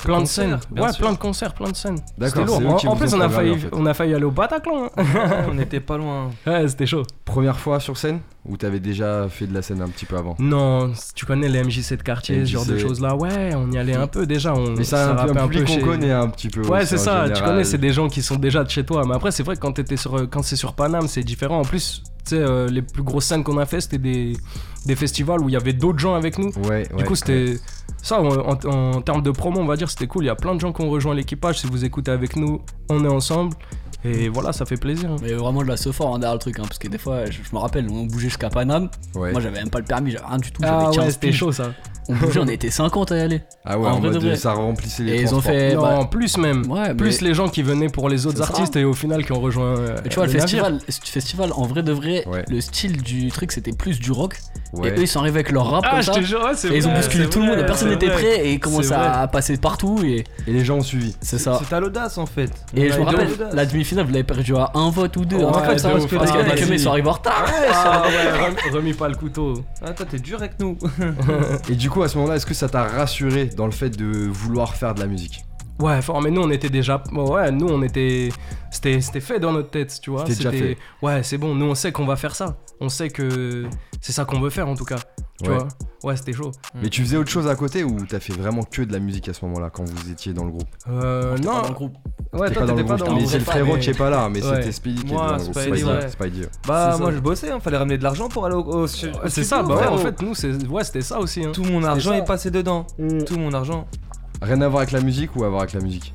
[0.04, 0.60] plein de concerts, scènes.
[0.82, 1.00] Ouais, sûr.
[1.06, 2.00] plein de concerts, plein de scènes.
[2.18, 2.74] D'accord, C'était lourd.
[2.74, 3.70] En, qui en vous plus, on a failli, en fait.
[3.74, 4.90] on a failli aller au Bataclan.
[4.98, 5.04] hein.
[5.50, 6.30] On n'était pas loin.
[6.48, 7.04] ouais, c'était chaud.
[7.26, 10.36] Première fois sur scène Ou t'avais déjà fait de la scène un petit peu avant
[10.38, 13.16] Non, tu connais les MJC de quartier, ce genre de choses là.
[13.16, 14.54] Ouais, on y allait un peu déjà.
[14.54, 16.62] On, Mais c'est un, rappait un public qu'on chez- connaît un petit peu.
[16.68, 17.30] Ouais, c'est ça.
[17.34, 19.04] Tu connais, c'est des gens qui sont déjà de chez toi.
[19.08, 21.60] Mais après, c'est vrai que quand sur, quand c'est sur Paname, c'est différent.
[21.60, 24.34] En plus, tu sais, euh, les plus grosses scènes qu'on a fait, c'était des,
[24.86, 26.52] des festivals où il y avait d'autres gens avec nous.
[26.68, 27.56] Ouais, Du ouais, coup, c'était
[28.02, 30.26] ça en termes de promo, on va dire, c'était cool.
[30.26, 31.60] Il y a plein de gens qui ont rejoint l'équipage.
[31.62, 33.56] Si vous écoutez avec nous, on est ensemble.
[34.06, 35.12] Et voilà, ça fait plaisir.
[35.12, 35.16] hein.
[35.22, 37.32] Mais vraiment, je la fort hein, derrière le truc, hein, parce que des fois, je,
[37.44, 38.90] je me rappelle, on bougeait jusqu'à Paname.
[39.16, 39.32] ouais.
[39.32, 40.62] Moi, j'avais même pas le permis, j'avais rien du tout.
[40.66, 41.74] Ah J'avais 15 ouais, c'était chaud ça.
[42.10, 43.42] On bougeait, on était 50 à y aller.
[43.66, 44.36] Ah ouais, en en, vrai de vrai.
[44.36, 45.76] ça remplissait les Et ils ont fait.
[45.76, 46.70] non, bah, plus même.
[46.72, 49.40] ouais, Plus les gens qui venaient pour les autres artistes et au final qui ont
[49.40, 49.78] rejoint.
[49.78, 50.70] euh, tu vois, le navire.
[50.90, 52.44] festival, en vrai de vrai, Ouais.
[52.50, 54.38] le style du truc, c'était plus du rock.
[54.74, 54.90] Ouais.
[54.90, 56.14] Et eux, ils sont arrivés avec leur rap Ah, comme je ça.
[56.14, 58.16] te jure, Et ils ont vrai, bousculé tout le monde, vrai, personne n'était vrai.
[58.16, 61.16] prêt et ils commençaient C'est à passer partout et Et les gens ont suivi.
[61.22, 61.60] c'est ça.
[61.68, 62.52] C'est à l'audace en fait.
[62.76, 65.38] Et je me rappelle, la demi-finale, vous l'avez perdu à un vote ou deux.
[65.38, 66.68] De parce que parce Ah, qu'il y a des vas-y.
[66.70, 67.46] que ils sont arrivés en retard.
[67.72, 69.64] Ah rem- remis pas le couteau.
[69.86, 70.78] Ah, toi, t'es dur avec nous.
[71.70, 74.28] Et du coup, à ce moment-là, est-ce que ça t'a rassuré dans le fait de
[74.28, 75.46] vouloir faire de la musique
[75.80, 77.04] Ouais, mais nous on était déjà.
[77.14, 78.30] Ouais, nous on était.
[78.72, 80.22] C'était c'était fait dans notre tête, tu vois.
[80.26, 80.78] C'était déjà fait.
[81.02, 82.58] Ouais, c'est bon, nous on sait qu'on va faire ça.
[82.80, 83.66] On sait que
[84.02, 84.98] c'est ça qu'on veut faire en tout cas.
[85.44, 85.56] Tu Ouais.
[85.58, 85.68] vois
[86.04, 86.52] Ouais, c'était chaud.
[86.76, 89.30] Mais tu faisais autre chose à côté ou t'as fait vraiment que de la musique
[89.30, 90.68] à ce moment-là quand vous étiez dans le groupe?
[90.90, 91.62] Euh, T'es pas non.
[91.62, 91.94] dans le groupe.
[92.34, 93.32] Ouais, toi t'étais pas dans le mais groupe.
[93.32, 94.56] c'est le frérot qui est pas là, mais Ouais.
[94.58, 95.58] c'était Speedy qui était dans le groupe.
[95.60, 96.10] Spidey, ouais.
[96.10, 96.48] Spidey.
[96.68, 99.76] Bah, moi, je bossais, il fallait ramener de l'argent pour aller au, C'est ça, bah
[99.76, 101.44] ouais, en fait, nous, c'est ouais, c'était ça aussi.
[101.44, 101.52] Hein.
[101.54, 102.86] Tout mon argent est passé dedans.
[103.00, 103.24] Mm.
[103.24, 103.88] Tout mon argent.
[104.44, 106.14] Rien à voir avec la musique ou à voir avec la musique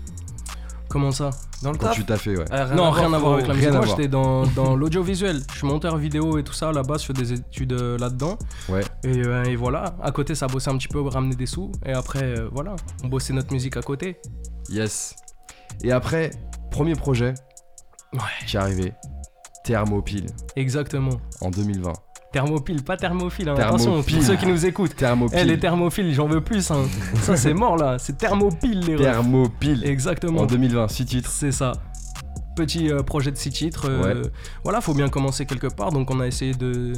[0.88, 1.30] Comment ça?
[1.62, 1.96] Dans le Quand taf?
[1.96, 2.44] tu t'as fait, ouais.
[2.50, 3.70] Ah, Non, rien à voir avec la musique.
[3.72, 5.42] Moi, j'étais dans, dans l'audiovisuel.
[5.52, 8.38] Je suis monteur vidéo et tout ça là-bas, je fais des études euh, là-dedans.
[8.70, 8.80] Ouais.
[9.04, 11.72] Et, euh, et voilà, à côté, ça bossait un petit peu, ramener des sous.
[11.84, 14.18] Et après, euh, voilà, on bossait notre musique à côté.
[14.70, 15.14] Yes.
[15.82, 16.30] Et après,
[16.70, 17.34] premier projet
[18.14, 18.20] Ouais.
[18.46, 18.94] qui est arrivé,
[19.64, 21.20] Thermopile, Exactement.
[21.42, 21.92] en 2020.
[22.32, 23.48] Thermopile, pas thermophile.
[23.48, 23.54] hein.
[23.54, 23.86] Thermopile.
[23.88, 24.94] Attention, pour ceux qui nous écoutent.
[24.96, 25.38] Thermopile.
[25.40, 26.70] Eh, les thermophiles, j'en veux plus.
[26.70, 26.82] hein.
[27.22, 27.98] ça, c'est mort là.
[27.98, 28.96] C'est thermopile, les.
[28.96, 29.82] Thermopile.
[29.86, 30.42] Exactement.
[30.42, 31.30] En 2020, 6 titres.
[31.30, 31.72] C'est ça.
[32.54, 33.88] Petit euh, projet de six titres.
[33.88, 34.24] euh,
[34.64, 35.92] Voilà, faut bien commencer quelque part.
[35.92, 36.92] Donc on a essayé de,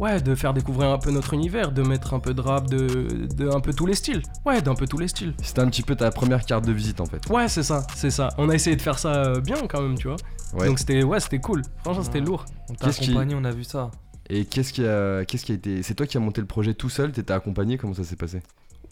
[0.00, 3.28] ouais, de faire découvrir un peu notre univers, de mettre un peu de rap, de,
[3.36, 4.22] de un peu tous les styles.
[4.44, 5.34] Ouais, d'un peu tous les styles.
[5.40, 7.24] C'était un petit peu ta première carte de visite en fait.
[7.30, 8.30] Ouais, c'est ça, c'est ça.
[8.38, 10.16] On a essayé de faire ça euh, bien quand même, tu vois.
[10.54, 10.66] Ouais.
[10.66, 11.62] Donc c'était, ouais, c'était cool.
[11.84, 12.24] Franchement, c'était Ouais.
[12.26, 12.44] lourd.
[12.68, 13.92] On t'a qui- accompagné, on a vu ça.
[14.30, 16.74] Et qu'est-ce qui a, qu'est-ce qui a été, c'est toi qui as monté le projet
[16.74, 18.42] tout seul, t'étais accompagné, comment ça s'est passé?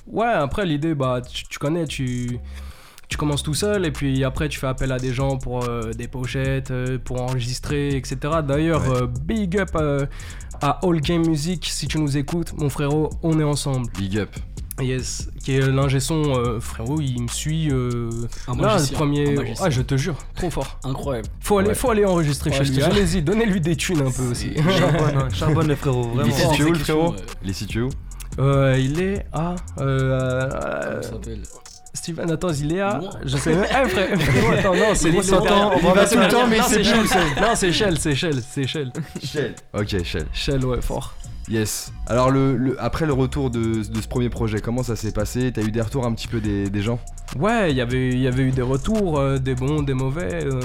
[0.06, 2.38] Ouais, après l'idée, bah, tu, tu connais, tu,
[3.08, 5.92] tu commences tout seul et puis après tu fais appel à des gens pour euh,
[5.92, 8.16] des pochettes, euh, pour enregistrer, etc.
[8.46, 9.02] D'ailleurs, Ouais.
[9.02, 9.76] euh, big up
[10.62, 13.90] à All Game Music si tu nous écoutes, mon frérot, on est ensemble.
[13.98, 14.30] Big up.
[14.78, 17.70] Yes, qui est l'ingé son, euh, frérot, il me suit.
[17.70, 18.10] euh,
[18.46, 19.34] Un là, le premier.
[19.38, 19.54] un.
[19.62, 20.78] Ah, je te jure, trop fort.
[20.84, 21.28] Incroyable.
[21.40, 21.74] Faut aller, Ouais.
[21.74, 22.82] faut aller enregistrer Ouais, chez lui.
[22.82, 24.52] Allez-y, donnez-lui des thunes un peu aussi.
[24.78, 26.50] Charbonne, hein, charbonne le frérot, Il est vraiment.
[26.52, 27.14] situé où le frérot.
[27.42, 27.88] Il est situé où
[28.38, 29.56] Euh, il est à.
[29.80, 31.40] euh, euh, s'appelle
[31.94, 33.00] Steven, attends, il est à.
[33.24, 33.64] Je sais même.
[33.70, 35.70] Eh, frère, frérot, attends, non, c'est derrière.
[35.82, 37.06] on va tout le temps, mais c'est Shell.
[37.08, 38.92] c'est- Non, c'est Shell, c'est Shell, c'est Shell.
[39.72, 40.26] Ok, Shell.
[40.34, 41.14] Shell, ouais, fort.
[41.48, 41.92] Yes.
[42.06, 42.32] Alors
[42.78, 45.52] après le retour de, ce premier projet, comment ça s'est passé?
[45.52, 46.98] T'as eu des retours un petit peu des gens?
[47.38, 50.44] Ouais, il y avait- il y avait eu des retours, euh, des bons, des mauvais,
[50.44, 50.60] euh,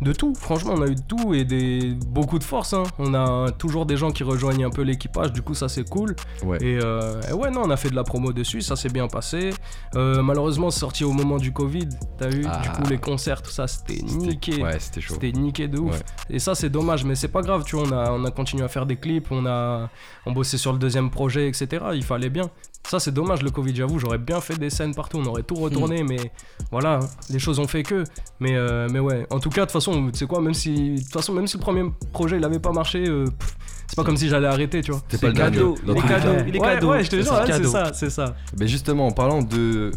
[0.00, 0.34] de tout.
[0.34, 2.72] Franchement, on a eu de tout et des, beaucoup de force.
[2.72, 2.82] hein.
[2.98, 6.16] On a toujours des gens qui rejoignent un peu l'équipage, du coup, ça c'est cool.
[6.44, 6.58] Ouais.
[6.62, 9.08] Et, euh, et ouais, non, on a fait de la promo dessus, ça s'est bien
[9.08, 9.50] passé.
[9.94, 12.44] Malheureusement, c'est sorti au moment du Covid, t'as vu?
[12.48, 12.60] Ah.
[12.62, 14.62] Du coup, les concerts, tout ça, c'était C'était- niqué.
[14.62, 15.14] Ouais, c'était chaud.
[15.14, 15.92] C'était niqué de ouf.
[15.92, 16.02] Ouais.
[16.30, 17.86] Et ça, c'est dommage, mais c'est pas grave, tu vois.
[17.86, 19.88] On a, on a continué à faire des clips, on a
[20.26, 21.84] on bossait sur le deuxième projet, etc.
[21.94, 22.50] Il fallait bien.
[22.88, 23.98] Ça, c'est dommage, le Covid, j'avoue.
[23.98, 26.08] J'aurais bien fait des scènes partout, on aurait tout retourné, Hmm.
[26.08, 26.32] mais
[26.70, 28.04] voilà, hein, les choses ont fait que.
[28.38, 30.94] Mais, euh, mais ouais, en tout cas, de toute façon, tu sais quoi, même si,
[30.94, 33.56] de toute façon, même si le premier projet il avait pas marché, euh, pff,
[33.88, 35.00] c'est pas comme si j'allais arrêter, tu vois.
[35.08, 35.86] C'est pas le cadeau, dernier.
[35.86, 36.90] Dans il est cadeau, il est ouais, cadeau.
[36.90, 38.36] Ouais, je te jure, ouais, c'est ça, c'est ça.
[38.58, 39.90] Mais justement, en parlant de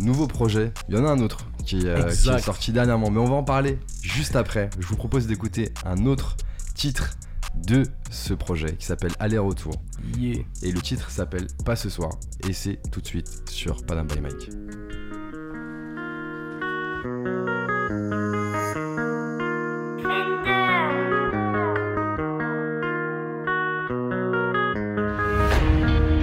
[0.00, 3.20] nouveaux projets, il y en a un autre qui, euh, qui est sorti dernièrement, mais
[3.20, 4.68] on va en parler juste après.
[4.78, 6.36] Je vous propose d'écouter un autre
[6.74, 7.16] titre
[7.56, 9.74] de ce projet qui s'appelle Aller-retour.
[10.18, 10.42] Yeah.
[10.62, 12.10] Et le titre s'appelle Pas ce soir.
[12.48, 14.50] Et c'est tout de suite sur Panam by Mike.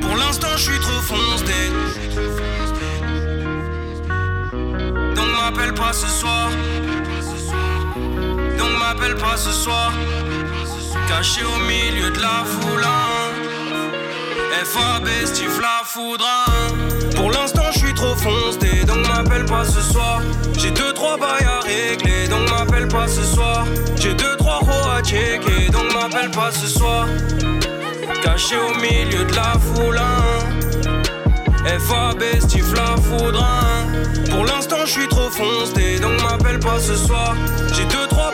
[0.02, 1.54] Pour l'instant, je suis trop foncé.
[5.15, 6.50] Donc m'appelle pas ce soir.
[8.58, 9.91] Donc m'appelle pas ce soir.
[11.12, 12.84] Caché au milieu de la foule.
[12.84, 13.34] hein.
[14.63, 16.45] FAB, Steve la foudra.
[17.15, 18.86] Pour l'instant, je suis trop foncé.
[18.86, 20.21] Donc m'appelle pas ce soir.
[20.58, 22.28] J'ai deux trois bails à régler.
[22.30, 23.65] Donc m'appelle pas ce soir.
[23.97, 25.69] J'ai deux trois ros à checker.
[25.71, 27.06] Donc m'appelle pas ce soir.
[28.24, 30.50] Caché au milieu de la foule, hein.
[31.88, 33.86] FAB, Steve la foudre, hein.
[34.32, 37.36] Pour l'instant, je suis trop foncé, donc m'appelle pas ce soir.
[37.76, 38.32] J'ai deux, trois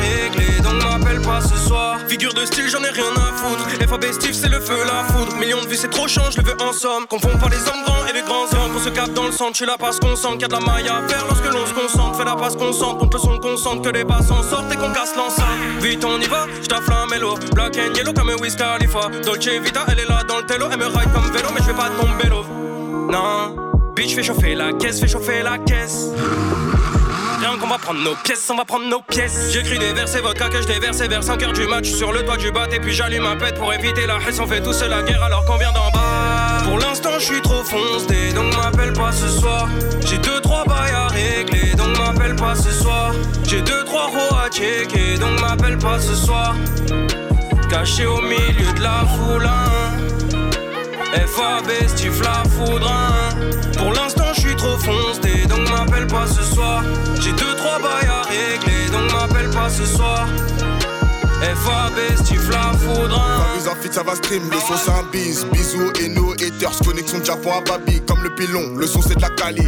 [0.00, 1.98] régler, donc m'appelle pas ce soir.
[2.08, 3.68] Figure de style, j'en ai rien à foutre.
[3.90, 5.36] FAB, Steve, c'est le feu, la foudre.
[5.36, 7.06] Millions de vues, c'est trop change, je le veux en somme.
[7.08, 8.72] Confond pas les hommes grands et les grands hommes.
[8.76, 10.52] On se capte dans le centre, tu la passe qu'on sent qu'il y a de
[10.52, 12.16] la maille à faire lorsque l'on se concentre.
[12.16, 14.72] Fais la passe qu'on sent, contre le son qu'on sente, que les basses s'en sortent
[14.72, 15.46] et qu'on casse l'enceinte.
[15.80, 17.34] Vite, on y va, j't'afflamme mellow.
[17.52, 19.08] Black and yellow comme Wiz Khalifa.
[19.24, 20.66] Dolce Vita, elle est là dans le télo.
[20.70, 22.44] Elle me ride comme vélo, mais je vais pas tomber l'eau.
[23.10, 23.56] Non,
[23.96, 26.10] bitch, fais chauffer la caisse, fais chauffer la caisse.
[27.40, 29.50] Rien qu'on va prendre nos pièces, on va prendre nos pièces.
[29.50, 32.36] J'écris des versets, vodka que je déverse vers 5 heures du match sur le toit
[32.36, 32.66] du bat.
[32.70, 34.38] Et puis j'allume ma pète pour éviter la haine.
[34.38, 36.62] On fait tous la guerre alors qu'on vient d'en bas.
[36.64, 39.68] Pour l'instant, je suis trop foncé, donc m'appelle pas ce soir.
[40.04, 43.12] J'ai deux, trois bails à régler, donc m'appelle pas ce soir.
[43.44, 46.54] J'ai deux, trois roues à checker, donc m'appelle pas ce soir.
[47.70, 49.96] Caché au milieu de la foule, hein.
[51.26, 53.34] FAB, Steve la foudre, hein.
[53.78, 54.19] Pour l'instant,
[54.60, 56.82] trop foncé, donc m'appelle pas ce soir.
[57.20, 60.26] J'ai deux, trois bails à régler, donc m'appelle pas ce soir.
[61.40, 65.46] FAB, Steve la foudre, en fit, ça va stream, le son c'est un bis.
[65.52, 69.22] Bisous et nos haters, connexion Japon à Babi, comme le pilon, le son c'est de
[69.22, 69.66] la Cali.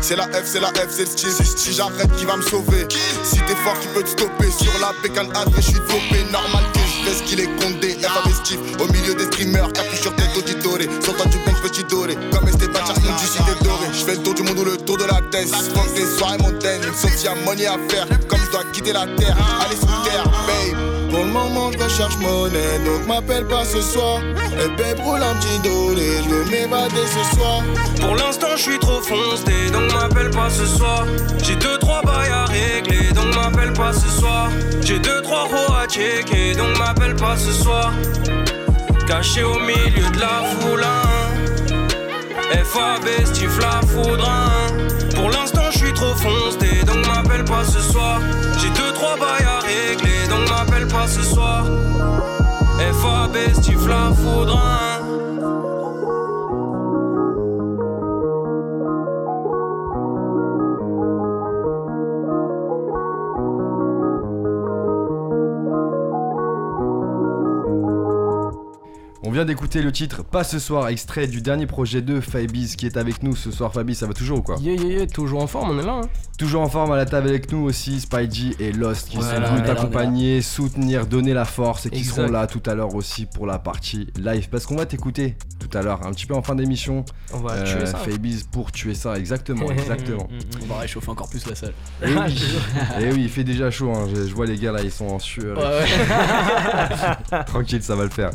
[0.00, 1.30] C'est la F, c'est la F, c'est le style.
[1.56, 2.86] Si j'arrête, qui va me sauver?
[3.22, 4.50] Si t'es fort, tu peux te stopper?
[4.50, 6.24] Sur la bécane adresse, je suis dopé.
[6.32, 6.80] Normal que
[7.12, 7.96] ce qu'il est condé.
[8.00, 10.78] FAB Steve, au milieu des streamers, capuche sur tête auditore.
[11.02, 12.16] Sur toi, tu penses petit doré.
[12.32, 13.86] Comme Esteban Charmon du cité doré.
[13.92, 15.48] Je fais le tour du monde ou le tour de la tête.
[15.48, 18.06] Fuck les soirées montaines, sauf s'il y a money à faire.
[18.28, 20.95] Comme je dois quitter la terre, aller sous terre, babe.
[21.10, 24.20] Pour le moment, je recherche monnaie, donc m'appelle pas ce soir.
[24.60, 27.62] Et babe, un petit doré, je m'évader ce soir.
[28.00, 31.06] Pour l'instant, je suis trop foncé, donc m'appelle pas ce soir.
[31.42, 34.48] J'ai deux, trois bails à régler, donc m'appelle pas ce soir.
[34.82, 37.92] J'ai deux, trois roues à checker, donc m'appelle pas ce soir.
[39.06, 41.26] Caché au milieu de la foule, hein.
[42.64, 44.72] FAB, Steve la foudre, hein.
[45.14, 48.20] Pour l'instant, je suis trop foncé, donc m'appelle pas ce soir.
[48.60, 50.65] J'ai deux, trois bails à régler, donc m'appelle
[51.06, 51.64] ce soir.
[52.78, 54.95] FAB, Steve la foudre,
[69.36, 72.96] vient d'écouter le titre Pas ce soir, extrait du dernier projet de Fabiz qui est
[72.96, 73.70] avec nous ce soir.
[73.70, 76.00] Fabiz, ça va toujours ou quoi Yeah, yeah, yeah, toujours en forme, on est là.
[76.02, 76.08] Hein.
[76.38, 79.54] Toujours en forme à la table avec nous aussi, Spidey et Lost qui Voilà, sont
[79.54, 82.14] venus t'accompagner, soutenir, donner la force et qui Exact.
[82.14, 84.48] seront là tout à l'heure aussi pour la partie live.
[84.48, 87.04] Parce qu'on va t'écouter tout à l'heure, un petit peu en fin d'émission.
[87.34, 87.98] On va euh, tuer ça.
[87.98, 90.28] Fabiz pour tuer ça, exactement, exactement.
[90.62, 91.74] On va réchauffer encore plus la salle.
[92.02, 92.42] Et oui,
[93.00, 94.08] et oui, il fait déjà chaud, hein.
[94.14, 95.58] je, je vois les gars là, ils sont en sueur.
[97.46, 98.30] Tranquille, ça va le faire.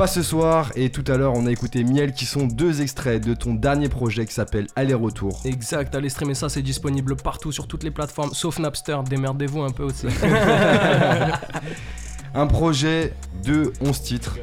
[0.00, 3.22] Pas ce soir et tout à l'heure on a écouté Miel qui sont deux extraits
[3.22, 5.42] de ton dernier projet qui s'appelle Aller-Retour.
[5.44, 9.68] Exact, allez streamer ça, c'est disponible partout sur toutes les plateformes, sauf Napster, démerdez-vous un
[9.68, 10.06] peu aussi.
[12.34, 13.12] Un projet
[13.44, 14.38] de 11 titres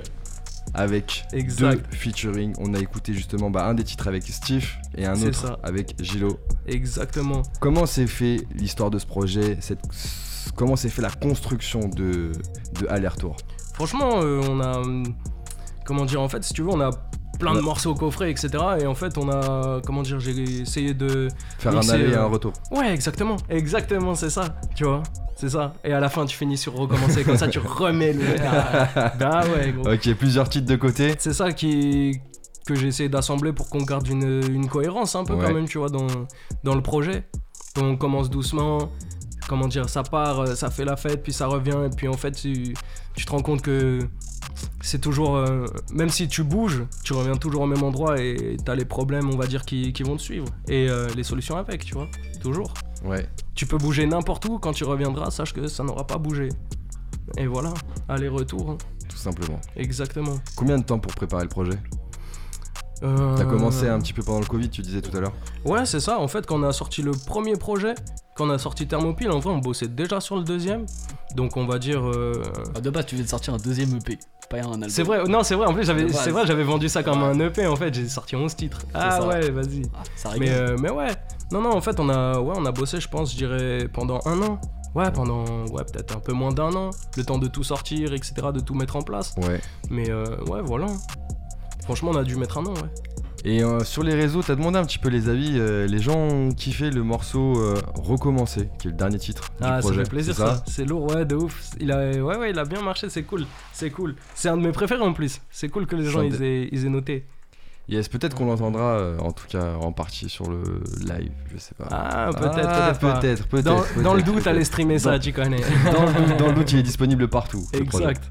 [0.75, 1.89] avec Exact.
[1.89, 2.53] deux featuring.
[2.59, 5.57] On a écouté justement bah, un des titres avec Steve et un autre ça.
[5.63, 6.37] avec Gilo.
[6.67, 7.41] Exactement.
[7.59, 9.79] Comment s'est fait l'histoire de ce projet cette...
[10.55, 12.31] Comment s'est fait la construction de,
[12.79, 13.37] de Aller-Retour?
[13.73, 14.83] Franchement, euh, on a.
[15.87, 16.91] Comment dire, en fait, si tu veux, on a
[17.39, 18.49] plein de morceaux au coffret, etc.
[18.81, 19.79] Et en fait, on a.
[19.85, 21.29] Comment dire, j'ai essayé de.
[21.57, 22.51] Faire Mixer, un aller et euh, un retour.
[22.71, 23.37] Ouais, exactement.
[23.49, 24.59] Exactement, c'est ça.
[24.75, 25.01] Tu vois
[25.37, 25.73] C'est ça.
[25.85, 27.23] Et à la fin, tu finis sur recommencer.
[27.23, 28.23] comme ça, tu remets le.
[28.43, 29.93] Ah, bah ouais, gros.
[29.93, 31.15] Ok, plusieurs titres de côté.
[31.19, 32.19] C'est ça qui
[32.65, 35.45] que j'ai essayé d'assembler pour qu'on garde une, une cohérence un peu Ouais.
[35.45, 36.07] quand même, tu vois, dans,
[36.65, 37.25] dans le projet.
[37.81, 38.91] On commence doucement,
[39.47, 42.13] comment dire, ça part, euh, ça fait la fête, puis ça revient, et puis en
[42.17, 42.73] fait, tu,
[43.15, 43.99] tu te rends compte que
[44.81, 48.75] c'est toujours, euh, même si tu bouges, tu reviens toujours au même endroit et t'as
[48.75, 50.47] les problèmes, on va dire, qui, qui vont te suivre.
[50.67, 52.07] Et euh, les solutions avec, tu vois,
[52.41, 52.73] toujours.
[53.05, 53.27] Ouais.
[53.55, 56.49] Tu peux bouger n'importe où, quand tu reviendras, sache que ça n'aura pas bougé.
[57.37, 57.73] Et voilà,
[58.07, 58.77] aller-retour, hein.
[59.09, 59.59] Tout simplement.
[59.75, 60.37] exactement.
[60.55, 61.77] Combien de temps pour préparer le projet?
[63.03, 65.33] Euh, T'as commencé un petit peu pendant le Covid, tu disais tout à l'heure.
[65.65, 66.19] Ouais, c'est ça.
[66.19, 67.93] En fait, quand on a sorti le premier projet,
[68.35, 70.85] quand on a sorti Thermopile, en vrai, on bossait déjà sur le deuxième.
[71.35, 72.03] Donc, on va dire.
[72.07, 72.41] euh,
[72.75, 74.17] Ah, De base, tu viens de sortir un deuxième EP,
[74.49, 74.89] pas un album.
[74.89, 75.67] C'est vrai, non, c'est vrai.
[75.67, 77.65] En plus, j'avais, c'est vrai, j'avais vendu ça comme un EP.
[77.67, 78.81] En fait, j'ai sorti 11 titres.
[78.93, 79.83] Ah ouais, vas-y.
[79.95, 81.09] Ah, ça Mais, euh, mais ouais.
[81.51, 84.19] Non, non, en fait, on a, ouais, on a bossé, je pense, je dirais, pendant
[84.25, 84.59] un an.
[84.95, 86.89] Ouais, pendant, ouais, peut-être un peu moins d'un an.
[87.15, 89.35] Le temps de tout sortir, etc., de tout mettre en place.
[89.37, 89.61] Ouais.
[89.89, 90.87] Mais euh, ouais, voilà.
[91.83, 93.16] Franchement, on a dû mettre un an, ouais.
[93.47, 95.53] Et euh, sur les réseaux, t'as demandé un petit peu les avis.
[95.57, 99.79] euh, les gens ont kiffé le morceau euh, Recommencer, qui est le dernier titre Ah,
[99.79, 100.61] du ça fait plaisir ça.
[100.67, 101.69] C'est lourd, ouais, de ouf.
[101.79, 103.45] Il a, ouais, ouais, il a bien marché, c'est cool.
[103.71, 104.15] C'est cool.
[104.35, 105.39] C'est un de mes préférés en plus.
[105.49, 107.25] C'est cool que les gens ils aient, ils aient noté.
[107.87, 110.61] Yes, peut-être qu'on l'entendra euh, en tout cas en partie sur le
[110.99, 111.87] live, je sais pas.
[111.89, 115.61] Ah, peut-être, Ah, peut-être Dans, le doute, allez streamer ça, Dans- tu connais.
[115.93, 117.65] Dans le doute, dans le doute, il est disponible partout.
[117.71, 118.29] exact.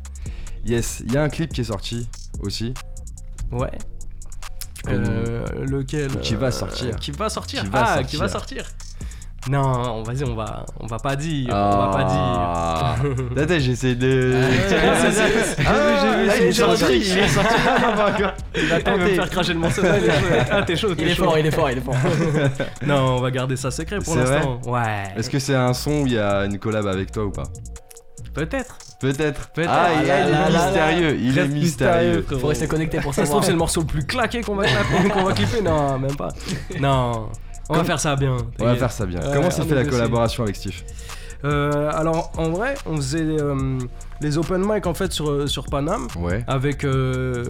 [0.67, 2.07] Yes, il y a un clip qui est sorti
[2.43, 2.75] aussi.
[3.51, 3.71] Ouais.
[4.89, 6.97] Euh, lequel Qui va euh, sortir.
[6.97, 8.07] Qui va sortir Qui va Ah, sortir.
[8.07, 8.65] qui va sortir
[9.51, 11.49] Non, vas-y, on va, on va pas dire.
[11.51, 12.17] On va pas dire.
[12.19, 12.97] Ah.
[13.37, 14.33] Attends, j'ai essayé de.
[14.35, 17.55] Ah, Ah, j'ai vu, c'est sorti, il est sorti.
[17.69, 18.35] Ah.
[18.57, 19.83] Il va faire cracher le morceau.
[19.85, 20.47] il est chaud.
[20.51, 21.25] Ah, t'es chaud, Il t'es est chaud.
[21.25, 21.95] fort, il est fort, il est fort.
[22.87, 24.61] Non, on va garder ça secret pour l'instant.
[24.67, 25.05] Ouais.
[25.17, 27.45] Est-ce que c'est un son où il y a une collab avec toi ou pas?
[28.37, 28.77] Peut-être.
[29.01, 29.49] Peut-être.
[29.51, 29.71] Peut-être.
[29.73, 31.17] Ah, il, Ah là il là est là mystérieux.
[31.21, 32.23] Il est mystérieux.
[32.23, 32.41] frérot.
[32.41, 33.45] Faut rester connecté pour Ça se trouve, savoir.
[33.45, 34.65] c'est le morceau le plus claqué qu'on va,
[35.13, 35.61] qu'on va clipper?
[35.63, 36.29] Non, même pas.
[36.81, 37.29] Non.
[37.69, 38.37] On va faire ça bien.
[38.61, 39.21] On va faire ça bien.
[39.21, 40.83] Ouais, Comment s'est on fait la collaboration avec Steve?
[41.45, 43.79] Euh, alors, en vrai, on faisait euh,
[44.21, 46.07] les open mic en fait sur, sur Paname.
[46.19, 46.45] Ouais.
[46.47, 47.45] avec euh,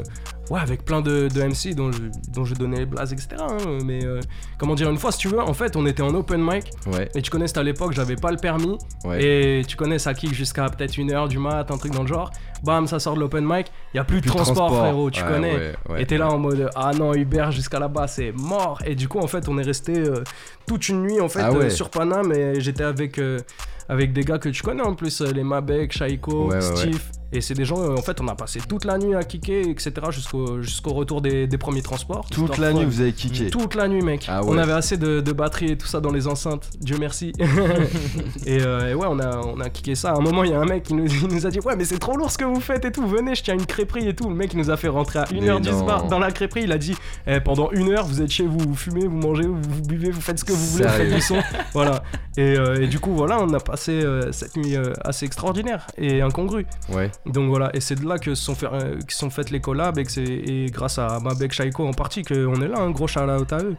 [0.50, 3.56] ouais avec plein de, de MC dont je, dont je donnais les blases etc hein,
[3.84, 4.20] mais euh,
[4.58, 6.70] comment dire une fois si tu veux en fait on était en open mic.
[6.86, 7.08] Ouais.
[7.14, 8.78] et tu connais c'était à l'époque j'avais pas le permis.
[9.04, 9.22] Ouais.
[9.60, 12.08] et tu connais ça kick jusqu'à peut-être une heure du mat un truc dans le
[12.08, 12.30] genre.
[12.64, 13.70] Bam ça sort de l'open mic.
[13.94, 15.74] Y a plus de Plus de transport, frérot tu connais.
[15.88, 18.78] ouais, et t'es là en mode ah non Uber jusqu'à là-bas c'est mort.
[18.86, 20.22] Et du coup en fait on est resté euh,
[20.66, 22.32] toute une nuit en fait Ah euh, sur Paname.
[22.32, 23.40] Et j'étais avec euh,
[23.88, 26.76] avec des gars que tu connais en plus euh, les Mabek, Shaiko, Ouais, ouais, ouais.
[26.76, 27.02] Steve.
[27.32, 29.68] Et c'est des gens euh, en fait on a passé toute la nuit à kicker
[29.68, 32.24] etc jusqu'au jusqu'au retour des, des premiers transports.
[32.30, 33.50] Toute la nuit, vous avez kické.
[33.50, 34.26] toute la nuit mec.
[34.28, 37.32] Ah on avait assez de, de batterie et tout ça dans les enceintes Dieu merci.
[38.46, 40.12] Et, euh, et ouais on a, on a kické ça.
[40.12, 41.74] À un moment il y a un mec qui nous, il nous a dit ouais
[41.76, 43.06] mais c'est trop lourd ce que vous faites et tout.
[43.06, 44.28] Venez je tiens une crêperie et tout.
[44.28, 45.84] Le mec il nous a fait rentrer à Mais 1h10 non.
[45.84, 46.62] bar dans la crêperie.
[46.62, 46.94] Il a dit
[47.26, 50.10] Eh, pendant une heure vous êtes chez vous vous fumez vous mangez vous, vous buvez
[50.10, 51.38] vous faites ce que vous voulez vous faites du son.
[51.72, 52.04] Voilà.
[52.36, 55.86] Et, euh, et du coup voilà on a passé euh, cette nuit euh, assez extraordinaire
[55.98, 57.10] et incongrue Ouais.
[57.26, 59.98] donc voilà, et c'est de là que sont, fait, euh, que sont faites les collabs
[59.98, 63.06] et, que c'est, et grâce à Mabek Shaiko en partie qu'on est là, un gros
[63.06, 63.76] shout out à eux.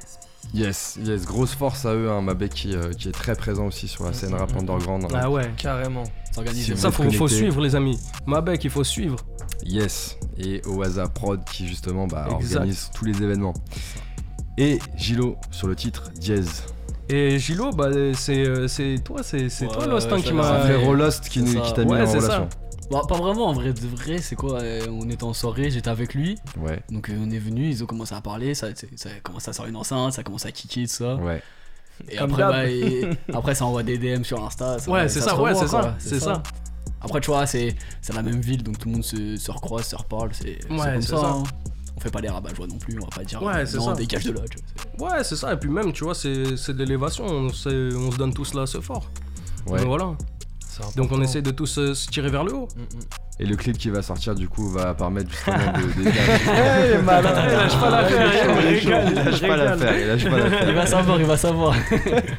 [0.53, 3.87] Yes, yes, grosse force à eux, hein, Mabek qui, euh, qui est très présent aussi
[3.87, 5.03] sur la scène rap underground.
[5.05, 5.07] hein.
[5.13, 6.03] Ah ouais, Carrément.
[6.37, 6.75] Organisé.
[6.75, 7.99] Si ça faut, faut suivre les amis.
[8.27, 9.17] Mabek, il faut suivre.
[9.65, 13.53] Yes, et Oaza Prod qui justement bah, organise tous les événements.
[14.59, 16.41] Et Gilo sur le titre Diez.
[17.09, 20.27] Et Gilo, bah, c'est, euh, c'est toi, c'est, c'est Ouais, toi Lost hein, ouais, qui
[20.27, 20.41] ça m'a.
[20.43, 21.61] va, Un frérot Lost qui, c'est ça.
[21.61, 22.49] qui t'a mis Ouais, en c'est relation.
[22.91, 25.89] Bah, pas vraiment, en vrai, de vrai, c'est quoi euh, On était en soirée, j'étais
[25.89, 26.37] avec lui.
[26.57, 29.19] Ouais, Donc euh, on est venu, ils ont commencé à parler, ça, c'est- ça a
[29.21, 31.15] commencé à sortir une enceinte, ça a commencé à kicker, tout ça.
[31.15, 31.41] ouais.
[32.09, 34.77] Et Comme après, bah, et- après, ça envoie des DM sur Insta.
[34.87, 36.43] Ouais, c'est ça, ouais, c'est ça, c'est ça.
[37.01, 39.85] Après, tu vois, c'est c'est la même ville, donc tout le monde se, se recroise,
[39.85, 40.29] se reparle.
[40.33, 41.17] C'est c'est Ouais, comme c'est ça.
[41.17, 41.27] ça.
[41.29, 41.43] hein.
[41.97, 43.77] On fait pas les rabat joie non plus, on va pas dire Ouais, euh, c'est
[43.77, 43.93] non, ça.
[43.95, 44.41] dégage de là.
[44.49, 47.25] Tu vois, c'est- Ouais, c'est ça, et puis même, tu vois, c'est, c'est de l'élévation,
[47.25, 49.09] on, se donne tous là ce fort.
[49.65, 49.79] ouais.
[49.79, 50.15] Donc voilà.
[50.95, 52.67] Donc on essaie de tous euh, se tirer vers le haut.
[53.39, 56.03] Et le clip qui va sortir du coup va permettre justement de.
[56.03, 57.29] de- Eh, malins.
[57.47, 58.31] Il lâche pas l'affaire,
[59.11, 61.75] Il lâche pas l'affaire, il lâche pas Il va savoir, il va savoir.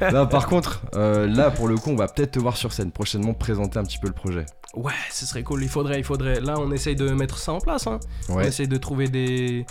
[0.00, 2.90] Là, par contre, euh, là pour le coup, on va peut-être te voir sur scène
[2.90, 4.44] prochainement présenter un petit peu le projet.
[4.74, 6.40] Ouais, ce serait cool, il faudrait, il faudrait.
[6.40, 8.00] Là, on essaye de mettre ça en place, hein.
[8.28, 9.64] On essaye de trouver des,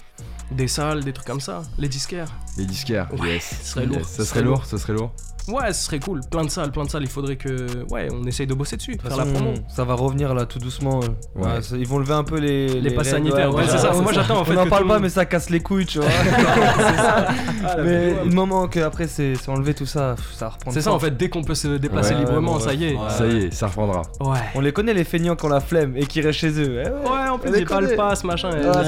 [0.52, 1.62] des salles, des trucs comme ça.
[1.78, 2.30] Les disquaires.
[2.58, 3.08] les disquaires.
[3.20, 3.60] Ouais, yes.
[3.64, 5.12] ce serait lourd, ce serait serait lourd, ça serait lourd.
[5.50, 6.22] Ouais, ce serait cool.
[6.30, 7.04] Plein de salles, plein de salles.
[7.04, 7.84] Il faudrait que.
[7.92, 9.54] Ouais, on essaye de bosser dessus, De la promo.
[9.70, 11.00] ça va revenir là tout doucement.
[11.04, 11.08] euh.
[11.42, 11.46] Ouais.
[11.56, 13.92] Ouais, ça- ils vont lever un peu les, Les passes sanitaires, ouais, c'est ça.
[13.94, 14.52] Moi, j'attends en fait.
[14.54, 16.08] On n'en que parle pas, le mais ça casse les couilles, tu vois.
[16.08, 20.72] monde- mais il moment que après c'est c'est enlevé tout ça, ça reprend.
[20.72, 22.94] C'est ça en fait, dès qu'on peut se déplacer Ouais, librement, ouais, ça y est.
[22.94, 23.10] ouais.
[23.10, 24.02] Ça y est, ça reprendra.
[24.20, 24.38] Ouais.
[24.56, 26.82] On les connaît les feignants qui ont la flemme et qui restent chez eux.
[26.86, 27.30] Eh ouais.
[27.30, 27.96] En plus, j'ai pas le connaît.
[27.98, 28.50] pass, machin.
[28.54, 28.82] Ah,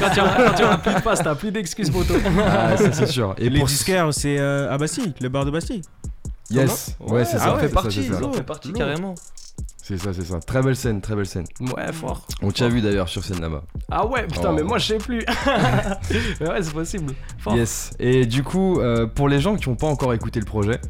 [0.00, 2.14] quand tu auras plus de pass, t'as plus d'excuses, poteau.
[2.46, 3.34] Ah, ça c'est sûr.
[3.38, 5.82] Et les pour disquaires, c'est euh, à Bastille, le bar de Bastille.
[6.54, 7.54] Yes, ouais, c'est Ah ça.
[7.54, 8.32] ouais, c'est fait ça, partie, c'est ça.
[8.32, 9.14] fait partie carrément.
[9.84, 10.38] C'est ça, c'est ça.
[10.38, 11.44] Très belle scène, très belle scène.
[11.60, 12.24] Ouais, fort.
[12.40, 13.64] On t'a vu d'ailleurs sur scène là-bas.
[13.90, 14.54] Ah ouais, putain, Oh.
[14.54, 15.24] mais moi, je sais plus.
[16.40, 17.14] Mais ouais, c'est possible.
[17.38, 17.56] Fort.
[17.56, 17.90] Yes.
[17.98, 20.80] Et du coup, euh, pour les gens qui n'ont pas encore écouté le projet,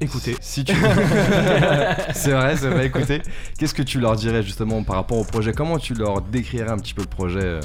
[0.00, 0.34] Écoutez.
[0.40, 0.74] si tu.
[2.14, 3.20] c'est vrai, c'est vrai, écoutez.
[3.58, 5.52] Qu'est-ce que tu leur dirais justement par rapport au projet?
[5.52, 7.60] Comment tu leur décrirais un petit peu le projet euh,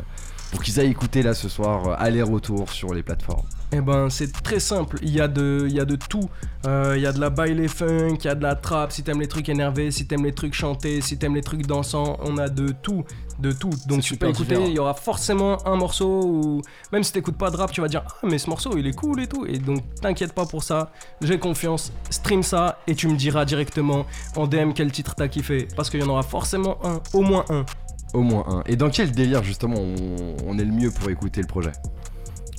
[0.51, 3.45] pour qu'ils aillent écouter là ce soir, euh, aller-retour sur les plateformes?
[3.75, 4.97] Eh ben, c'est très simple.
[5.01, 6.29] Il y a de, il y a de tout.
[6.67, 8.91] Euh, Il y a de la baile funk, il y a de la trap.
[8.91, 12.17] Si t'aimes les trucs énervés, si t'aimes les trucs chantés, si t'aimes les trucs dansants,
[12.23, 13.03] on a de tout,
[13.39, 13.71] de tout.
[13.87, 14.49] Donc tu peux écouter.
[14.49, 14.67] différent.
[14.67, 17.87] Il y aura forcément un morceau où même si t'écoutes pas de rap, tu vas
[17.87, 19.45] dire ah mais ce morceau il est cool et tout.
[19.47, 20.91] Et donc t'inquiète pas pour ça.
[21.21, 21.91] J'ai confiance.
[22.11, 24.05] Stream ça et tu me diras directement
[24.35, 27.43] en DM quel titre t'as kiffé parce qu'il y en aura forcément un, au moins
[27.49, 27.65] un.
[28.13, 28.63] Au moins un.
[28.67, 31.71] Et dans quel délire justement on, on est le mieux pour écouter le projet?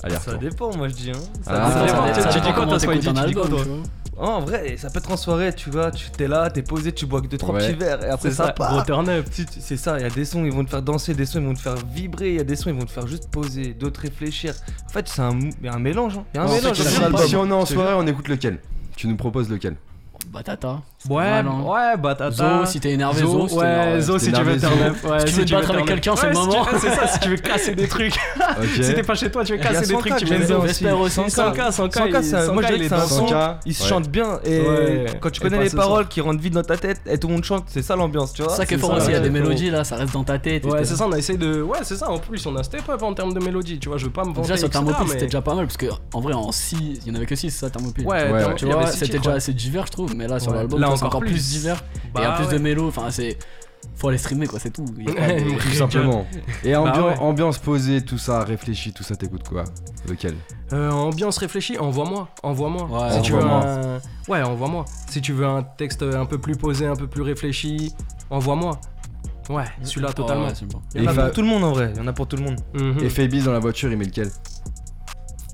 [0.09, 1.11] Ça dépend, moi je dis.
[1.11, 1.19] Hein.
[1.43, 2.05] Ça Ah, ça ça dépend.
[2.05, 2.29] dépend.
[2.29, 3.65] Tu- Tu dis quoi, toi, Tu dis quoi, vois.
[4.17, 5.91] En vrai, ça peut être en soirée, tu vois.
[5.91, 7.59] Tu t'es là, t'es posé, tu bois que 2-3 Ouais.
[7.67, 8.85] petits verres et après C'est ça part.
[9.31, 11.39] Si C'est ça, il y a des sons, ils vont te faire danser, des sons,
[11.41, 13.27] ils vont te faire vibrer, il y a des sons, ils vont te faire juste
[13.29, 14.53] poser, d'autres réfléchir.
[14.85, 16.17] En fait, c'est un, mou- il y a un mélange.
[16.17, 16.23] hein.
[16.33, 16.77] Y a un mélange.
[17.27, 18.59] Si on est en soirée, on écoute lequel?
[18.95, 19.75] Tu nous proposes lequel?
[20.31, 20.81] Batata.
[21.09, 21.61] Ouais, Mal, hein.
[21.65, 22.31] ouais, batata.
[22.31, 23.47] Zo, si t'es énervé, Zo.
[23.47, 24.01] si t'es ouais, énervé.
[24.01, 24.95] Zo, si tu veux up.
[25.07, 26.65] Ouais, Si tu veux te battre avec quelqu'un, c'est le si moment.
[26.79, 28.15] C'est ça, si tu veux casser des trucs.
[28.59, 28.65] Ok.
[28.81, 30.59] Si t'es pas chez toi, tu veux casser des 100K trucs, tu mets Zo.
[30.61, 31.19] Vesper aussi.
[31.19, 32.97] 100K, 100K, 100K, 100K, c'est un- moi je 100K, dirais il que est c'est un
[32.97, 36.41] dans son, 100K, il se chante bien et quand tu connais les paroles qui rentrent
[36.41, 38.51] vite dans ta tête et tout le monde chante, c'est ça l'ambiance, tu vois.
[38.51, 39.23] C'est ça qui est fort aussi, il y a ouais.
[39.23, 40.65] des mélodies là, ça reste dans ta tête.
[40.65, 41.61] Ouais, c'est ça, on a essayé de.
[41.61, 43.97] Ouais, c'est ça, en plus, on a step up en termes de mélodie, tu vois,
[43.97, 44.41] je veux pas me vanter.
[44.53, 47.11] Déjà sur mais- c'était déjà pas mal parce que en vrai en 6, il y
[47.11, 48.05] en avait que 6 ça Thermopyle.
[48.07, 48.31] Ouais.
[48.55, 50.57] Tu vois, c'était déjà assez divers je trouve, mais là sur Ouais.
[50.59, 51.49] l'album Là, c'est encore encore plus plus.
[51.51, 51.83] divers.
[52.13, 52.53] Bah Et il y a plus ouais.
[52.53, 53.37] de mélo, enfin c'est.
[53.97, 54.83] Faut aller streamer quoi, c'est tout.
[54.97, 56.25] Il y a pas Ouais, de- mais- Tout simplement.
[56.63, 57.17] Et ambiance, Bah ouais.
[57.19, 59.63] ambiance posée, tout ça, réfléchi, tout ça, t'écoutes quoi?
[60.09, 60.33] Lequel?
[60.73, 62.85] Euh, ambiance réfléchie, envoie-moi, envoie-moi.
[62.89, 63.65] Ouais, si tu veux envoie-moi.
[63.67, 64.31] un...
[64.31, 64.85] Ouais, envoie-moi.
[65.09, 67.93] Si tu veux un texte un peu plus posé, un peu plus réfléchi,
[68.31, 68.79] envoie-moi.
[69.49, 70.45] Ouais, celui-là totalement.
[70.47, 70.81] Ouais, c'est bon.
[70.95, 72.07] Il y en Et a Fa- pour tout le monde en vrai, il y en
[72.07, 72.59] a pour tout le monde.
[72.73, 72.97] Mhm.
[73.03, 74.31] Et Fabies dans la voiture, il met lequel?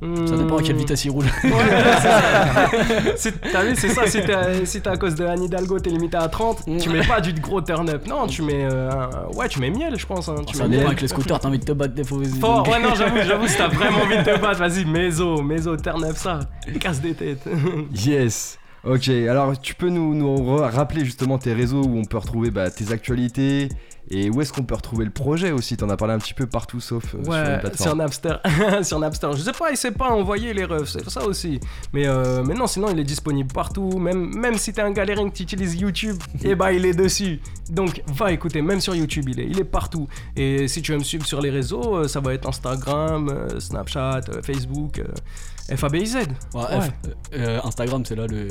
[0.01, 0.79] Ça dépend à quelle Hmm.
[0.79, 1.25] vitesse il roule.
[1.25, 1.51] Ouais,
[3.51, 6.17] T'as vu, c'est ça, si t'es si t'es à cause de Anne Hidalgo, t'es limité
[6.17, 8.07] à 30, tu mets pas du gros turn up.
[8.07, 8.65] Non, tu mets.
[8.65, 8.89] euh,
[9.35, 10.27] Ouais, tu mets miel, je pense.
[10.29, 10.35] hein.
[10.47, 10.87] Tu Ça mets miel.
[10.87, 12.17] avec les scooters, t'as envie de te battre des fois.
[12.39, 15.75] Fort, ouais, non, j'avoue, j'avoue, si t'as vraiment envie de te battre, vas-y, méso, méso,
[15.77, 16.39] turn up ça.
[16.79, 17.43] Casse des têtes.
[17.93, 22.49] Yes Ok, alors tu peux nous, nous rappeler justement tes réseaux où on peut retrouver
[22.49, 23.69] bah, tes actualités
[24.11, 25.77] et où est-ce qu'on peut retrouver le projet aussi?
[25.77, 27.97] T'en as parlé un petit peu partout sauf euh, sur les Ouais, sur plateformes.
[27.99, 28.35] Napster.
[28.83, 29.29] sur Napster.
[29.35, 31.59] Je sais pas, il sait pas envoyer les refs, c'est ça aussi.
[31.93, 33.97] Mais, euh, mais non, sinon il est disponible partout.
[33.99, 37.39] Même, même si t'es un galérien que tu utilises YouTube, et bah il est dessus.
[37.69, 40.07] Donc va écouter, même sur YouTube, il est, il est partout.
[40.35, 43.59] Et si tu veux me suivre sur les réseaux, euh, ça va être Instagram, euh,
[43.59, 46.15] Snapchat, Facebook, euh, FABIZ.
[46.15, 46.65] Ouais, Ouais.
[46.79, 46.91] F-
[47.35, 48.47] euh, Instagram c'est là le.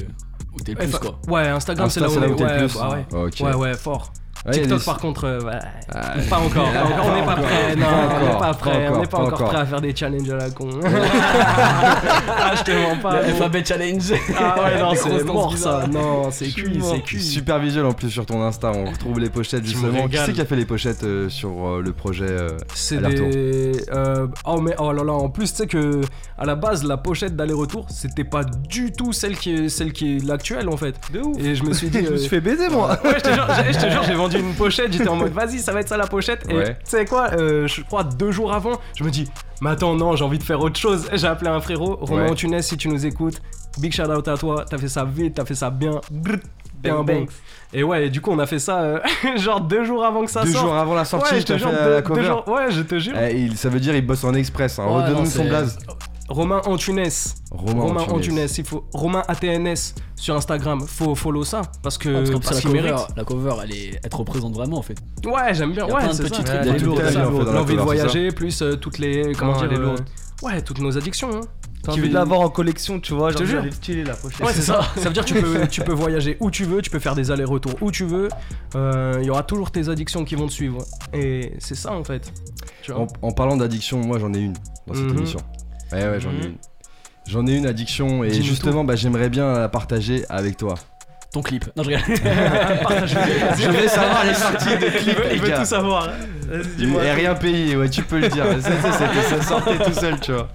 [0.54, 1.18] où t'es le plus quoi.
[1.28, 2.74] Ouais, Instagram, Insta, c'est là où t'es le Ouais, plus.
[2.78, 3.26] bah ouais.
[3.26, 3.34] Ok.
[3.40, 4.12] ouais, ouais, fort.
[4.46, 5.58] Ouais, TikTok des- par contre, euh, ouais.
[5.94, 8.54] Ah, Pas encore, pas encore, on n'est pas prêt, non, pas on n'est pas pas
[8.54, 10.70] prêt, on n'est pas pas encore prêt à faire des challenges à la con.
[10.84, 13.20] ah, je te mens pas.
[13.22, 13.34] Le.
[13.34, 14.12] FAB Challenge.
[14.38, 15.84] Ah ouais, non, c'est mort ça.
[15.90, 17.22] Non, c'est cuit, c'est cuit.
[17.22, 20.08] Super visuel en plus sur ton Insta, on retrouve les pochettes justement.
[20.08, 23.72] Qui c'est qui a fait les pochettes euh, sur euh, le projet euh, C'est des.
[23.92, 26.00] euh, oh, mais oh là là, en plus, tu sais que
[26.38, 30.16] à la base, la pochette d'aller-retour, c'était pas du tout celle qui est, celle qui
[30.16, 30.94] est l'actuelle en fait.
[31.12, 31.36] De ouf.
[31.38, 32.04] Et je me suis dit.
[32.04, 32.98] Je me suis fait baiser moi.
[33.04, 35.80] Ouais, je te jure, j'ai- j'ai vendu une pochette, j'étais en mode vas-y, ça va
[35.80, 36.44] être ça la pochette.
[36.48, 36.74] Et Ouais.
[36.84, 39.28] tu sais quoi, euh, je crois deux jours avant, je me dis,
[39.60, 41.08] mais attends, non, j'ai envie de faire autre chose.
[41.12, 42.30] J'ai appelé un frérot, Romain Ouais.
[42.30, 43.40] Antunes, si tu nous écoutes,
[43.78, 47.06] big shout out à toi, t'as fait ça vite, t'as fait ça bien, bien Bang,
[47.06, 47.26] bon.
[47.72, 48.98] Et ouais, et du coup, on a fait ça euh,
[49.36, 50.64] genre deux jours avant que ça Deux sorte.
[50.64, 52.98] jours avant la sortie, ouais, je fait jure, deux- la deux jours- ouais, je te
[52.98, 53.14] jure.
[53.16, 54.78] Eh, il- ça veut dire il bosse en express.
[54.78, 54.86] Hein.
[54.86, 55.78] Redonne-nous non, son blaze.
[56.30, 57.02] Romain Antunes.
[57.50, 58.38] Romain, Romain Antunes.
[58.38, 62.46] Antunes, il faut Romain ATNS sur Instagram, faut follow ça parce que Parce qu'en plus,
[62.48, 63.06] parce la qu'il cover, mérite.
[63.16, 64.96] la cover, elle, est, elle te représente vraiment en fait.
[65.26, 65.86] Ouais, j'aime bien.
[65.86, 69.32] Il y a Ouais, plein de petits trucs L'envie de voyager, plus euh, toutes les.
[69.36, 69.96] Comment Non, dire est euh.
[70.42, 71.30] Ouais, toutes nos addictions.
[71.34, 71.40] Hein.
[71.82, 73.30] T'as envie de l'avoir en collection, tu vois.
[73.30, 74.04] Je te genre, jure.
[74.06, 74.46] La pochette.
[74.46, 74.82] Ouais, c'est ça.
[74.96, 77.14] Ça veut dire que tu peux, tu peux voyager où tu veux, tu peux faire
[77.14, 78.28] des allers-retours où tu veux.
[78.76, 80.78] Euh, Il y aura toujours tes addictions qui vont te suivre.
[81.14, 82.30] Et c'est ça en fait.
[82.82, 84.52] Tu vois En, en parlant d'addiction, moi j'en ai une
[84.86, 85.16] dans cette Mhm.
[85.18, 85.40] émission.
[85.92, 86.42] Ouais, ouais, j'en ai Mhm.
[86.44, 86.54] une.
[87.28, 90.74] J'en ai une addiction et justement, bah, j'aimerais bien la partager avec toi.
[91.32, 91.64] Ton clip.
[91.76, 92.02] Non, je rigole.
[93.56, 96.08] Je vais savoir les sorties de clips, Il veut tout savoir.
[96.80, 98.44] Et rien payé, ouais, tu peux le dire.
[98.60, 100.48] Ça, sortait tout seul, tu vois.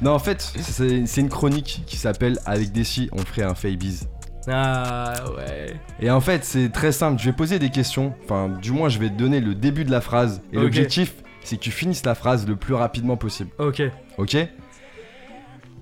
[0.00, 4.00] Non, en fait, c'est une chronique qui s'appelle Avec Desi, on ferait un Fabies.
[4.46, 5.74] Ah ouais.
[6.00, 7.18] Et en fait, c'est très simple.
[7.20, 8.14] Je vais poser des questions.
[8.24, 10.42] Enfin, du moins, je vais te donner le début de la phrase.
[10.52, 13.50] Et l'objectif, c'est que tu finisses la phrase le plus rapidement possible.
[13.58, 13.82] Ok.
[14.18, 14.36] Ok?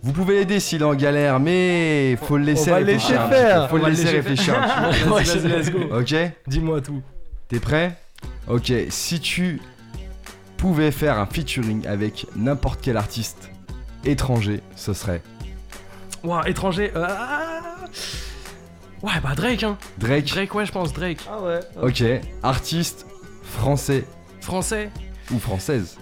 [0.03, 3.23] Vous pouvez l'aider s'il est en galère, mais faut le laisser va réfléchir.
[3.29, 3.69] laisser faire.
[3.71, 4.55] Faut On le laisser laisser réfléchir.
[5.07, 5.79] Vas-y, go.
[5.97, 6.15] Ok
[6.49, 7.01] Dis-moi tout.
[7.49, 7.97] T'es prêt?
[8.49, 9.61] Ok, si tu
[10.57, 13.51] pouvais faire un featuring avec n'importe quel artiste
[14.05, 15.23] étranger, ce serait?
[16.25, 16.91] Ouah, étranger.
[16.97, 17.75] euh, ah.
[19.03, 19.77] Ouais, bah Drake, hein.
[19.99, 20.27] Drake?
[20.27, 21.19] Drake, ouais, je pense Drake.
[21.31, 21.61] Ah ouais.
[21.81, 22.03] Ok,
[22.43, 23.07] artiste
[23.45, 24.05] français
[24.41, 24.91] Français.
[25.33, 25.97] ou française,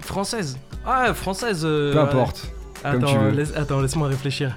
[0.00, 0.58] Française.
[0.86, 1.62] Ah, française.
[1.64, 2.04] euh, peu ouais.
[2.04, 2.50] importe.
[2.84, 3.52] Attends, laisse-
[3.82, 4.56] laisse-moi réfléchir.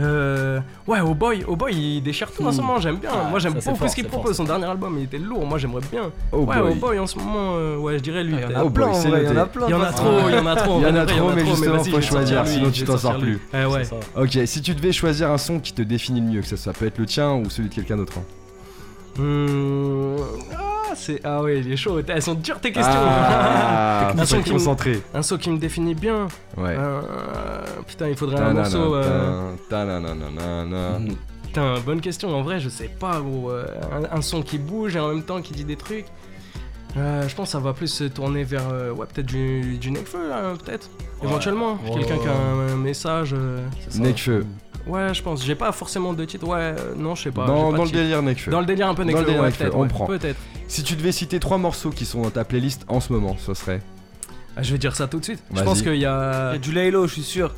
[0.00, 2.64] Euh, ouais, Oh Boy, Oh Boy, il déchire tout en ce Hmm.
[2.66, 3.10] moment, j'aime bien.
[3.12, 4.26] Ah, Moi, j'aime beaucoup fort, ce qu'il propose.
[4.28, 4.34] fort.
[4.36, 5.44] Son dernier album, il était lourd.
[5.44, 6.12] Moi, j'aimerais bien.
[6.30, 6.70] Oh ouais, boy.
[6.70, 8.34] Oh Boy, en ce moment, euh, ouais, je dirais lui.
[8.34, 9.66] Il y en a Oh plein il y en a plein.
[9.66, 10.78] Il y en a trop, il y en a trop.
[10.80, 13.40] Il y en a trop, mais justement, faut choisir, sinon tu t'en sors plus.
[13.52, 13.82] Eh ouais.
[14.16, 16.72] Ok, si tu devais choisir un son qui te définit le mieux, que ça, ça
[16.72, 18.14] peut être le tien ou celui de quelqu'un d'autre.
[19.18, 19.22] hein.
[20.90, 21.20] Ah, c'est.
[21.24, 22.00] Ah ouais, il est chaud.
[22.06, 22.92] Elles sont dures tes questions.
[22.96, 25.00] Ah, Un son qui me- concentré.
[25.14, 26.28] Un son qui me définit bien.
[26.56, 26.74] Ouais.
[26.78, 27.00] Euh,
[27.86, 28.94] putain, il faudrait un morceau.
[28.94, 29.52] euh.
[31.44, 32.34] Putain, bonne question.
[32.36, 33.50] En vrai, je sais pas, gros.
[33.50, 33.66] Euh,
[34.12, 36.06] un, un son qui bouge et en même temps qui dit des trucs.
[36.96, 38.68] Euh, je pense que ça va plus se tourner vers.
[38.72, 40.88] euh, ouais, peut-être du, du Nekfeu, là, peut-être.
[41.20, 41.28] Ouais.
[41.28, 41.78] Éventuellement.
[41.84, 43.34] Ouais, Quelqu'un qui a un, un message.
[43.36, 43.60] euh.
[43.98, 44.46] Nekfeu.
[44.88, 45.44] Ouais, je pense.
[45.44, 46.46] J'ai pas forcément de titre.
[46.46, 47.46] Ouais, euh, non, je sais pas.
[47.46, 48.50] Dans, pas le délire Nekfeu.
[48.50, 49.76] Dans le délire un peu Dans le Nekfeu, délire ouais, Nekfeu, peut-être.
[49.76, 50.06] on ouais, prend.
[50.06, 50.38] Peut-être.
[50.66, 53.54] Si tu devais citer trois morceaux qui sont dans ta playlist en ce moment, ce
[53.54, 53.80] serait
[54.56, 55.42] Ah, je vais dire ça tout de suite.
[55.54, 56.48] Je pense qu'il y Il y a.
[56.50, 57.54] a du Laylo, je suis sûr.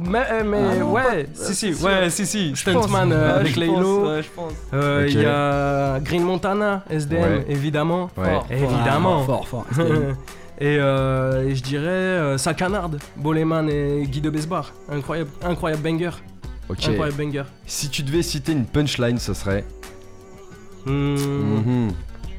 [0.00, 2.56] Mais, euh, mais Ah non, ouais, pas- si, si, ouais, si, si.
[2.56, 3.74] Stuntman euh, Ouais, avec Laylo.
[4.00, 4.52] pense, Ouais, je pense.
[4.72, 7.46] Euh, Il y a Green Montana, SDM, Ouais.
[7.48, 8.10] évidemment.
[8.16, 8.24] Ouais.
[8.32, 8.46] Fort.
[8.50, 9.22] Évidemment.
[9.24, 9.64] Fort, fort.
[10.60, 14.72] et, euh, et je dirais euh, Sakanard, Boleman et Guy de Besbar.
[14.90, 16.10] Incroyable, incroyable banger.
[16.68, 16.86] Ok.
[16.88, 17.44] Incroyable banger.
[17.66, 19.64] Si tu devais citer une punchline, ce serait.
[20.86, 21.92] Mhm.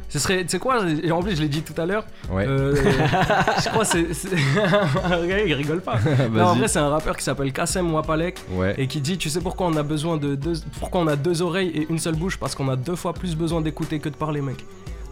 [0.07, 2.05] Ce serait, tu sais quoi, en plus je l'ai dit tout à l'heure.
[2.31, 2.45] Ouais.
[2.47, 2.73] euh,
[3.63, 4.29] je crois que c'est.
[5.47, 5.97] il rigole pas.
[6.31, 8.75] Non, en vrai, c'est un rappeur qui s'appelle Kassem Wapalek Ouais.
[8.77, 10.53] et qui dit Tu sais pourquoi on a besoin de deux.
[10.79, 12.37] Pourquoi on a deux oreilles et une seule bouche?
[12.37, 14.63] Parce qu'on a deux fois plus besoin d'écouter que de parler, mec.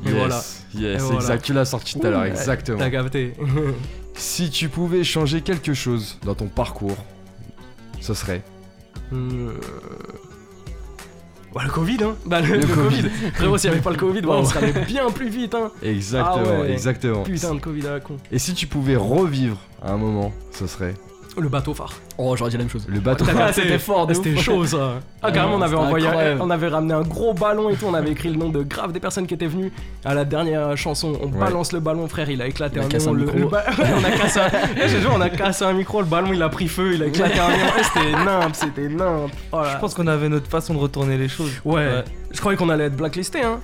[0.06, 0.16] Et yes.
[0.18, 0.42] voilà.
[0.76, 1.16] Yes, Et voilà.
[1.20, 1.44] exact.
[1.44, 2.78] Tu l'as sorti tout à l'heure, exactement.
[2.78, 3.34] T'as capté.
[4.14, 6.96] Si tu pouvais changer quelque chose dans ton parcours,
[8.00, 8.42] ce serait.
[9.14, 9.50] Hmm.
[11.54, 13.04] Bah, le Covid, hein Bah, le, Le le Covid.
[13.36, 15.72] Frérot, s'il n'y avait pas le Covid, bah, on serait allé bien plus vite, hein
[15.84, 16.72] Exactement, Ah ouais.
[16.72, 17.22] exactement.
[17.24, 18.18] Putain de Covid à la con.
[18.32, 20.96] Et si tu pouvais revivre à un moment, ce serait
[21.36, 21.92] Le bateau phare.
[22.20, 22.86] Oh, j'aurais dit la même chose.
[22.88, 23.26] le bateau.
[23.26, 23.54] T'as phare.
[23.54, 26.06] c'était fort, de C'était chaud, ça Ah, carrément, on avait envoyé...
[26.08, 26.42] incroyable.
[26.44, 28.92] On avait ramené un gros ballon et tout, on avait écrit le nom de grave
[28.92, 29.72] des personnes qui étaient venues
[30.06, 31.14] à la dernière chanson.
[31.22, 31.40] On Ouais.
[31.40, 33.16] balance le ballon, frère, il a éclaté Il a un cassé néon.
[33.16, 33.40] un le- micro.
[33.40, 33.64] le ba-
[34.00, 34.48] on a cassé un...
[34.84, 36.94] Eh, je te jure, on a cassé un micro, le ballon, il a pris feu,
[36.94, 37.58] il a éclaté un néon.
[37.80, 39.32] Eh, C'était nimp, c'était nimp.
[39.52, 39.62] Oh.
[39.74, 41.52] Je pense qu'on avait notre façon de retourner les choses.
[41.66, 42.04] Ouais.
[42.32, 43.60] Je croyais qu'on allait être blacklisté, hein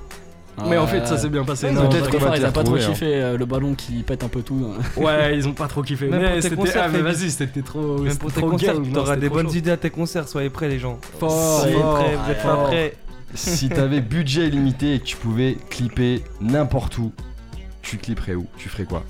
[0.68, 1.68] Mais en fait, ça s'est bien passé.
[1.68, 2.80] Peut-être qu'on ils a pas trop hein.
[2.80, 4.74] kiffé euh, le ballon qui pète un peu tout.
[4.98, 6.08] Ouais, ils ont pas trop kiffé.
[6.08, 6.56] Même mais pour tes c'était.
[6.56, 8.00] concerts, Ah, mais vas-y, c'était trop.
[8.00, 9.56] Même pour tes trop concerts, t'auras des bonnes chaud.
[9.56, 11.00] idées à tes concerts, soyez prêts les gens.
[11.20, 12.94] Fort, Soyez fort, prêts, vous êtes pas prêts.
[13.36, 17.12] Si t'avais budget illimité et que tu pouvais clipper n'importe où,
[17.84, 18.48] tu clipperais où?
[18.58, 19.04] Tu ferais quoi?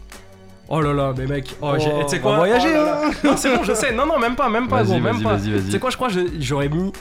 [0.68, 1.56] Oh là là, mais mec.
[1.62, 2.32] Oh, j'ai- Oh, tu sais on quoi?
[2.32, 3.02] va voyager, Oh là là.
[3.08, 3.12] hein.
[3.24, 3.92] Non, c'est bon, je sais.
[3.94, 5.36] Non, non, même pas, même pas, Vas-y, gros, même vas-y, pas.
[5.38, 5.64] vas-y, vas-y.
[5.66, 6.92] Tu sais quoi, je crois j'aurais mis.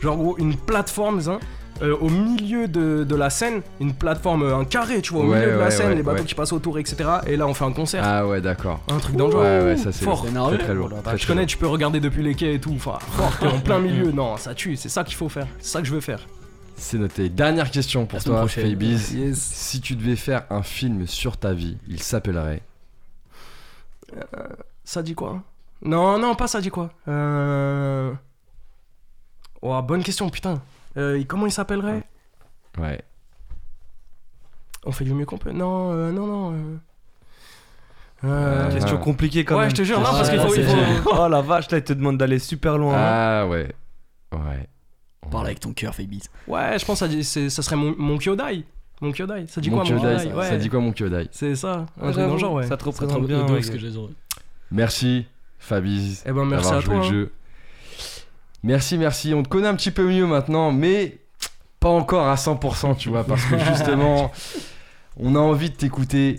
[0.00, 1.40] Genre, gros, une plateforme, hein,
[1.82, 5.28] euh, au milieu de, de la scène, une plateforme, euh, un carré, tu vois, au
[5.28, 7.08] Ouais, milieu de la scène, les bateaux qui passent autour, etc.
[7.26, 8.02] Et là, on fait un concert.
[8.04, 8.80] Ah ouais, d'accord.
[8.88, 9.42] Un truc dangereux.
[9.42, 10.24] Ouais, ouais, ça c'est Fort.
[10.26, 10.90] Très très lourd.
[11.02, 12.72] Très, Je connais, tu peux regarder depuis les quais et tout.
[12.74, 14.12] Enfin, fort, t'es en plein milieu.
[14.12, 15.46] Non, ça tue, c'est ça qu'il faut faire.
[15.58, 16.20] C'est ça que je veux faire.
[16.76, 17.28] C'est noté.
[17.28, 18.46] Dernière question pour toi.
[18.56, 19.38] Yes.
[19.38, 22.62] Si tu devais faire un film sur ta vie, il s'appellerait.
[24.84, 25.42] Ça dit quoi?
[25.82, 26.90] Non, non, pas ça dit quoi.
[27.08, 28.12] Euh.
[29.62, 30.60] Oh, bonne question, putain.
[30.96, 32.02] Euh, comment il s'appellerait
[32.78, 33.00] Ouais.
[34.84, 35.52] On fait du mieux qu'on peut.
[35.52, 36.52] Non, euh, non, non.
[36.52, 36.76] euh.
[38.24, 38.72] Euh, Ah.
[38.72, 39.70] Question compliquée quand ouais, même.
[39.70, 40.54] je te jure, non, parce qu'il faut.
[40.54, 42.94] il faut- Oh la vache, là il te demande d'aller super loin.
[42.94, 43.42] hein.
[43.42, 43.72] Ah ouais.
[44.32, 44.68] Ouais.
[45.30, 46.22] Parle avec ton cœur, Fabis.
[46.48, 48.64] Ouais, je pense que ça, dit- c'est- ça serait mon, mon Kyodai.
[49.00, 49.46] Mon Kyodai.
[49.48, 50.30] Ça dit Mon quoi, mon Kyodai, Kyodai?
[50.30, 50.48] ça, Ouais.
[50.48, 51.28] ça dit quoi mon Kyodai?
[51.32, 52.66] C'est ça, un Ouais, truc dans j'avoue, le genre, ouais.
[52.66, 53.44] Ça te représente te bien.
[53.44, 54.00] bien ouais, ce que gars.
[54.70, 55.26] Merci,
[55.58, 56.22] Fabiz.
[56.26, 57.02] Eh ben, merci d'avoir à joué toi.
[57.02, 57.10] le hein.
[57.10, 57.32] jeu.
[58.62, 59.32] Merci, merci.
[59.34, 61.18] On te connaît un petit peu mieux maintenant, mais
[61.78, 64.30] pas encore à 100%, tu vois, parce que justement,
[65.16, 66.38] on a envie de t'écouter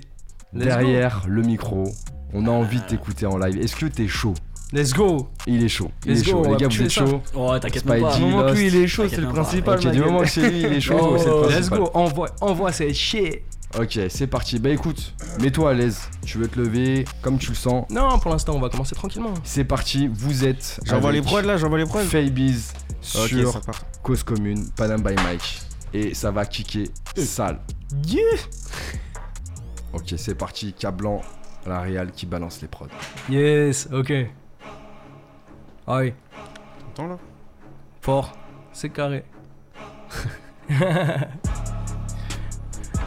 [0.53, 1.85] derrière le micro.
[2.33, 3.57] On a envie de t'écouter en live.
[3.59, 4.33] Est-ce que t'es chaud?
[4.73, 5.91] Let's go Il est chaud.
[6.05, 6.41] Il Let's est chaud.
[6.43, 7.21] go, Les gars, vous êtes chaud?
[7.35, 8.15] Oh, t'inquiète pas.
[8.15, 9.77] Du moment que lui il est chaud, c'est le principal.
[9.79, 12.29] Ok, du moment que c'est lui, il est chaud, Oh, c'est le Let's go, envoie,
[12.39, 13.41] envoie, c'est shit
[13.79, 14.59] Ok, c'est parti.
[14.59, 16.01] Bah écoute, mets-toi à l'aise.
[16.25, 17.85] Tu veux te lever comme tu le sens.
[17.89, 19.33] Non, pour l'instant, on va commencer tranquillement.
[19.43, 20.09] C'est parti.
[20.11, 20.79] Vous êtes.
[20.83, 21.99] J'envoie les prods là, j'envoie les prods.
[22.01, 22.73] Faybiz
[23.15, 23.61] Ok, sur.
[24.03, 25.61] Cause Commune, Panam by Mike.
[25.93, 27.59] Et ça va kicker sale.
[28.07, 28.21] Yeah
[29.93, 30.73] Ok, c'est parti.
[30.73, 31.21] Cablan,
[31.65, 32.87] la Real qui balance les prods.
[33.29, 34.11] Yes, ok.
[35.87, 36.13] Aïe,
[36.95, 37.17] T'entends là?
[38.01, 38.33] Fort,
[38.73, 39.23] c'est carré.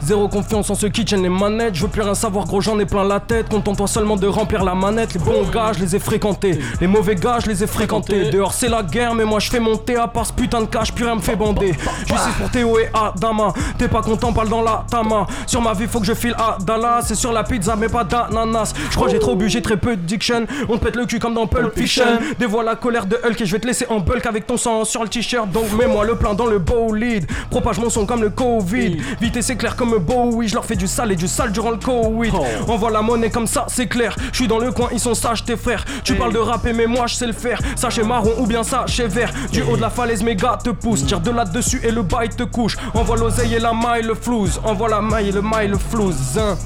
[0.01, 1.75] Zéro confiance en ceux qui tiennent les manettes.
[1.75, 3.49] Je veux plus rien savoir, gros, j'en ai plein la tête.
[3.49, 5.13] Contente-toi seulement de remplir la manette.
[5.13, 6.59] Les bons gars, je les ai fréquentés.
[6.79, 8.29] Les mauvais gars, je les ai fréquentés.
[8.29, 9.95] Dehors, c'est la guerre, mais moi je fais monter.
[9.95, 11.73] À part ce putain de cash, plus rien me fait bander.
[12.07, 13.53] Justice pour Théo et Adama.
[13.77, 15.27] T'es pas content, parle dans la tama.
[15.47, 17.03] Sur ma vie, faut que je file à Dallas.
[17.03, 18.73] C'est sur la pizza, mais pas d'ananas.
[18.89, 20.45] Je crois j'ai trop bu, j'ai très peu de diction.
[20.69, 22.05] On te pète le cul comme dans Pulp Fiction.
[22.39, 24.85] Dévoile la colère de Hulk et je vais te laisser en bulk avec ton sang
[24.85, 25.49] sur le t-shirt.
[25.51, 27.25] Donc mets-moi le plein dans le bow lead.
[27.49, 28.97] Propage mon son comme le Covid.
[29.21, 31.51] Vite et c'est clair comme comme Bowie, je leur fais du sale et du sale
[31.51, 32.31] durant le Covid.
[32.33, 32.71] Oh.
[32.71, 34.15] Envoie la monnaie comme ça, c'est clair.
[34.31, 35.85] Je suis dans le coin, ils sont sages, tes frères.
[36.03, 37.59] Tu parles de rapper, mais moi je sais le faire.
[37.75, 39.31] Sachet marron ou bien sachet vert.
[39.51, 41.05] Du haut de la falaise, mes gars te poussent.
[41.05, 42.77] Tire de là-dessus et le bail te couche.
[42.93, 44.59] Envoie l'oseille et la maille, le flouze.
[44.63, 46.37] Envoie la maille et le maille, le flouze.
[46.37, 46.57] Hein.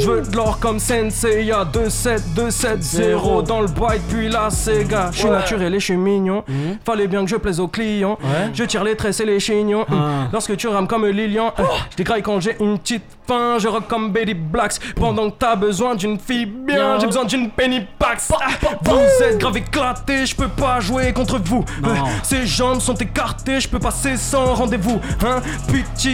[0.00, 5.10] Je veux de l'or comme Sensei, y'a 2-7, 2-7-0 dans le boîte puis la Sega.
[5.12, 6.44] Je suis naturel et je suis mignon.
[6.84, 8.18] Fallait bien que je plaise aux clients.
[8.54, 9.86] Je tire les tresses et les chignons.
[10.32, 14.10] Lorsque tu rames comme Lilian, euh, je dégraille quand j'ai une petite Je rock comme
[14.10, 14.78] Betty Blacks.
[14.96, 18.32] Pendant que t'as besoin d'une fille bien, j'ai besoin d'une penny pax.
[18.40, 18.46] Ah,
[18.82, 21.64] Vous êtes grave éclatés, je peux pas jouer contre vous.
[21.84, 21.88] Euh,
[22.22, 25.00] Ces jambes sont écartées, je peux passer sans rendez-vous.
[25.26, 25.42] Hein?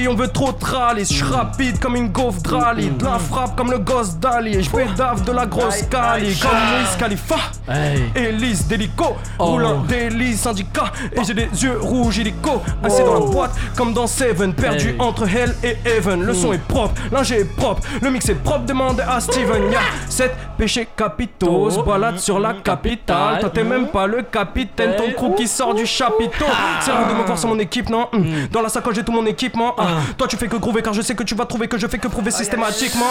[0.09, 1.05] On veut trop te râler.
[1.05, 2.91] Je suis rapide comme une gaufre drali.
[2.91, 4.63] De la frappe comme le gosse d'Ali.
[4.63, 6.37] Je pédave de la grosse cali.
[6.39, 7.37] Comme Wiz Khalifa.
[7.69, 8.03] Hey.
[8.15, 13.53] Hélice d'hélico, roulant d'hélice syndicat Et j'ai des yeux rouges hélico Assis dans la boîte
[13.75, 17.83] comme dans Seven Perdu entre Hell et Heaven Le son est propre, l'ingé est propre
[18.03, 19.71] Le mix est propre, demande à Steven.
[19.71, 23.41] Y'a sept péchés capitaux Se balade sur la capitale.
[23.41, 26.47] Toi t'es même pas le capitaine Ton crew qui sort du chapiteau.
[26.81, 28.09] C'est rare de me voir mon équipe, non?
[28.13, 28.25] Hum.
[28.51, 29.75] Dans la sacoche j'ai tout mon équipement.
[29.79, 30.01] Ah.
[30.17, 31.99] Toi tu fais que groover car je sais que tu vas trouver Que je fais
[31.99, 33.07] que prouver systématiquement.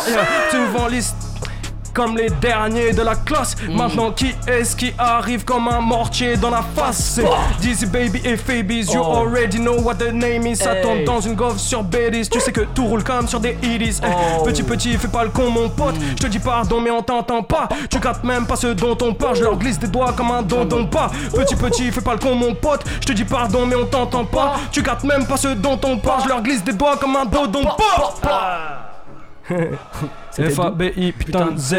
[0.73, 1.15] Vends liste
[1.93, 3.55] comme les derniers de la classe.
[3.69, 7.13] Maintenant, qui est-ce qui arrive comme un mortier dans la face?
[7.15, 7.25] C'est
[7.61, 8.71] Dizzy Baby et Phoebes.
[8.93, 9.17] You Oh.
[9.17, 10.57] already know what the name is.
[10.57, 10.81] Ça Hey.
[10.81, 12.29] tombe dans une gove sur Bedis.
[12.29, 13.99] Tu sais que tout roule comme sur des idis.
[14.03, 14.07] Eh,
[14.39, 14.43] Oh.
[14.43, 15.95] Petit petit, fais pas le con, mon pote.
[16.11, 17.67] Je te dis pardon, mais on t'entend pas.
[17.89, 19.35] Tu captes même pas ce dont on parle.
[19.35, 21.11] Je leur glisse des doigts comme un don don pas.
[21.35, 22.83] Petit petit, fais pas le con, mon pote.
[23.01, 24.55] Je te dis pardon, mais on t'entend pas.
[24.71, 26.23] Tu captes même pas ce dont on parle.
[26.23, 28.13] Je leur glisse des doigts comme un don don pas.
[30.38, 31.75] F-A-B-I, putain Z.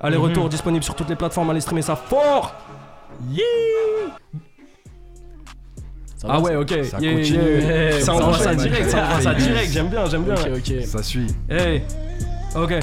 [0.00, 2.54] Aller-retour disponible sur toutes les plateformes, allez streamer ça fort
[6.16, 7.60] Ça va, Ah ouais, ok, Ça yeah, continue.
[7.60, 7.92] yeah.
[7.92, 8.42] Ça ça envoie enchaîne.
[8.44, 10.34] ça direct, ça envoie ça direct, j'aime bien, j'aime bien.
[10.34, 10.84] Ok, ok.
[10.84, 11.26] Ça suit.
[11.48, 11.82] Hey,
[12.54, 12.78] ok.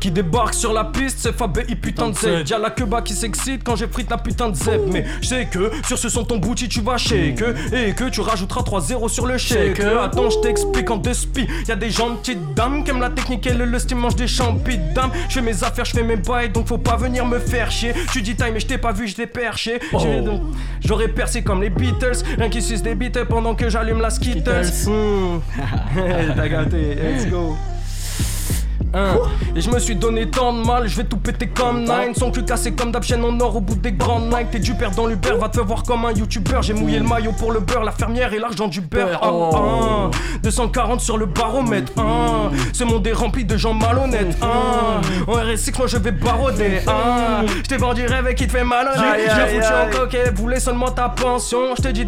[0.00, 2.48] Qui débarque sur la piste, c'est Fabi putain de Z.
[2.48, 4.82] Y'a la queba qui s'excite quand j'effrite la putain de zeb.
[4.92, 7.42] Mais je sais que sur ce son ton bouti tu vas shake
[7.72, 11.46] Et que tu rajouteras 3-0 sur le shake Attends, je t'explique en deux spi.
[11.66, 14.78] Y'a des petites dames qui aiment la technique et le lust, ils mangent des champis
[14.78, 15.10] de dames.
[15.28, 17.92] Je fais mes affaires, je fais mes bails, donc faut pas venir me faire chier.
[18.12, 19.80] Tu dis time mais je t'ai pas vu, je t'ai perché.
[19.92, 20.42] Donc,
[20.84, 24.72] J'aurais percé comme les Beatles, rien qui suce des beats pendant que j'allume la Skittles.
[24.86, 25.40] Hmm.
[26.36, 27.56] T'as gâté, let's go.
[28.94, 29.16] Hein.
[29.54, 32.14] Et je me suis donné tant de mal, je vais tout péter comme Nine.
[32.16, 34.50] Son cul cassé comme d'hab, chaîne en or au bout des grandes Nike.
[34.50, 36.62] T'es du père dans l'Uber, va te voir comme un youtubeur.
[36.62, 39.20] J'ai mouillé le maillot pour le beurre, la fermière et l'argent du beurre.
[39.22, 40.10] Ah.
[40.42, 41.92] 240 sur le baromètre.
[42.72, 44.36] Ce monde est rempli de gens malhonnêtes.
[44.42, 46.80] En RSX, moi je vais baronner.
[46.86, 47.42] Ah.
[47.46, 50.90] Je t'ai vendu rêve et qui te fait mal aïe, foutu en coquet, voulait seulement
[50.90, 51.74] ta pension.
[51.76, 52.06] Je t'ai dit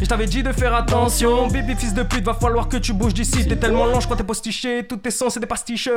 [0.00, 1.48] je t'avais dit de faire attention.
[1.48, 3.46] Baby fils de pute, va falloir que tu bouges d'ici.
[3.46, 4.84] T'es tellement lent, je crois t'es postiché.
[4.86, 5.88] Tout tes sons, c'est des pastiches.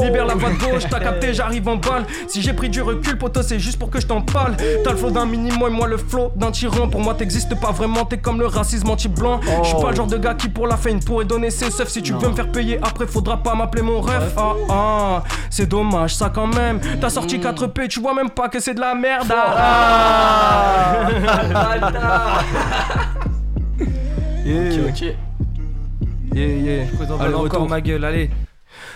[0.00, 2.04] Libère la de gauche, t'as capté, j'arrive en balle.
[2.28, 4.56] Si j'ai pris du recul, poto, c'est juste pour que je t'en parle.
[4.84, 6.88] T'as le flow d'un mini, moi et moi le flow d'un tyran.
[6.88, 9.40] Pour moi, t'existes pas vraiment, t'es comme le racisme anti-blanc.
[9.62, 11.88] Je suis pas le genre de gars qui, pour la fame, pourrait donner ses seufs.
[11.88, 14.34] Si tu veux me faire payer, après, faudra pas m'appeler mon ref.
[14.36, 16.80] Ah ah, c'est dommage, ça quand même.
[17.00, 19.32] T'as sorti 4P, tu vois même pas que c'est de la merde.
[19.34, 21.08] Ah,
[24.46, 24.70] Yeah.
[24.70, 25.02] Ok, ok.
[26.34, 26.82] Yeah, yeah.
[27.00, 28.30] Allez, Allez, encore ma gueule, allez.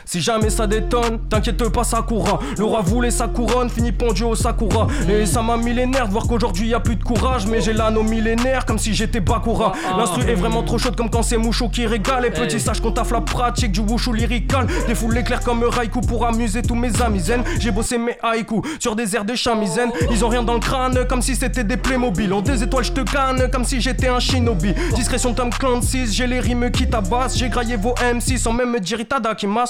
[0.04, 4.34] Si jamais ça détonne, t'inquiète pas Sakura Le roi voulait sa couronne, finit pendu au
[4.34, 4.86] Sakura.
[5.08, 7.46] Et ça m'a millénaire de voir qu'aujourd'hui y a plus de courage.
[7.46, 9.72] Mais j'ai l'anneau millénaire comme si j'étais Bakura.
[9.96, 12.92] L'instru est vraiment trop chaude comme quand c'est Moucho qui régale Et petit sache qu'on
[12.92, 14.66] taffe la pratique du wushu lyrical.
[14.86, 17.42] Défoule l'éclair comme Raikou pour amuser tous mes amis zen.
[17.58, 19.90] J'ai bossé mes haïkus sur des airs de chamizen.
[20.10, 22.32] Ils ont rien dans le crâne comme si c'était des Playmobil.
[22.32, 24.74] En deux étoiles je te canne comme si j'étais un shinobi.
[24.94, 27.36] Discrétion Tom Clancy, j'ai les rimes qui tabassent.
[27.36, 29.00] J'ai graillé vos MC sans même me dire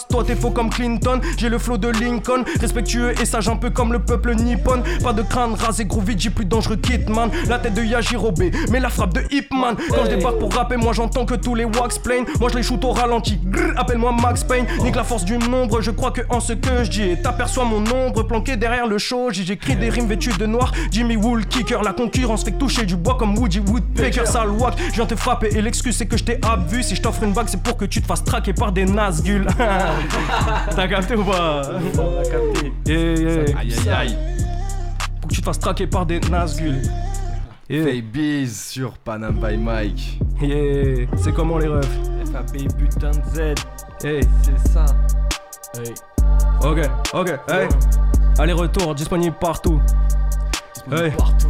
[0.09, 2.44] Toi t'es faux comme Clinton, j'ai le flow de Lincoln.
[2.61, 4.82] Respectueux et sage un peu comme le peuple nippon.
[5.03, 8.88] Pas de crâne rasé groovy, j'ai plus dangereux Kitman La tête de Yajirobe, mais la
[8.88, 9.76] frappe de Hipman.
[9.90, 12.24] Quand je débarque pour rapper, moi j'entends que tous les wax plain.
[12.40, 13.38] Moi je les shoot au ralenti,
[13.76, 14.66] appelle-moi Max Payne.
[14.82, 17.84] Nique la force du nombre, je crois que en ce que je dis t'aperçois mon
[17.92, 19.30] ombre planqué derrière le show.
[19.30, 22.96] J'écris des rimes vêtues de noir, Jimmy Wool Kicker La concurrence fait que toucher du
[22.96, 24.26] bois comme Woody Woodpecker.
[24.26, 27.03] Sale wack, je viens te frapper et l'excuse c'est que je t'ai abvu Si je
[27.03, 29.46] t'offre une bague c'est pour que tu te fasses traquer par des nazgules
[30.74, 31.62] T'as capté ou pas?
[31.95, 33.59] T'as capté Yeah, yeah.
[33.59, 34.16] Aïe aïe aïe.
[35.20, 36.82] Pour que tu te fasses traquer par des nazgules
[37.68, 40.20] Yeah, Faybiz sur Panam by Mike.
[40.43, 41.07] yeah.
[41.16, 41.86] C'est comment les refs?
[42.32, 43.55] FAB putain de Z,
[44.05, 44.84] Hey, c'est ça.
[45.76, 45.93] Hey.
[46.64, 47.68] ok, ok, hey
[48.38, 49.80] Allez-retour, disponible partout
[50.91, 51.11] Hey.
[51.12, 51.49] Partout.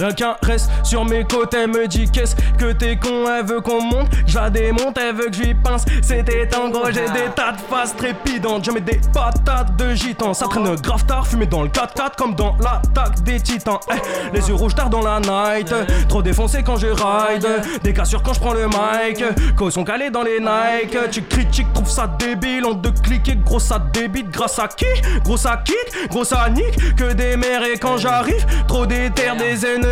[0.00, 0.06] Hey.
[0.06, 3.60] Rien qu'un reste sur mes côtes, elle me dit qu'est-ce que t'es con, elle veut
[3.60, 5.84] qu'on monte, je la démonte, elle veut que je lui pince.
[6.02, 10.34] C'était en gros, j'ai des tas de faces trépidantes, je mets des patates de gitan.
[10.34, 13.80] Ça traîne grave tard, fumé dans le 4x4 comme dans l'attaque des titans.
[13.90, 15.74] Eh, les yeux rouges tard dans la night,
[16.08, 17.46] trop défoncé quand je ride,
[17.82, 19.24] des cassures quand je prends le mic,
[19.56, 20.96] quand sont calés dans les Nike.
[21.10, 24.30] Tu critiques, trouve ça débile, on de cliquer, gros ça débite.
[24.30, 24.86] Grâce à qui?
[25.24, 27.64] Gros ça kick, gros ça nique, que des mères.
[27.64, 29.87] Et quand j'arrive, trop des terres des ennemis.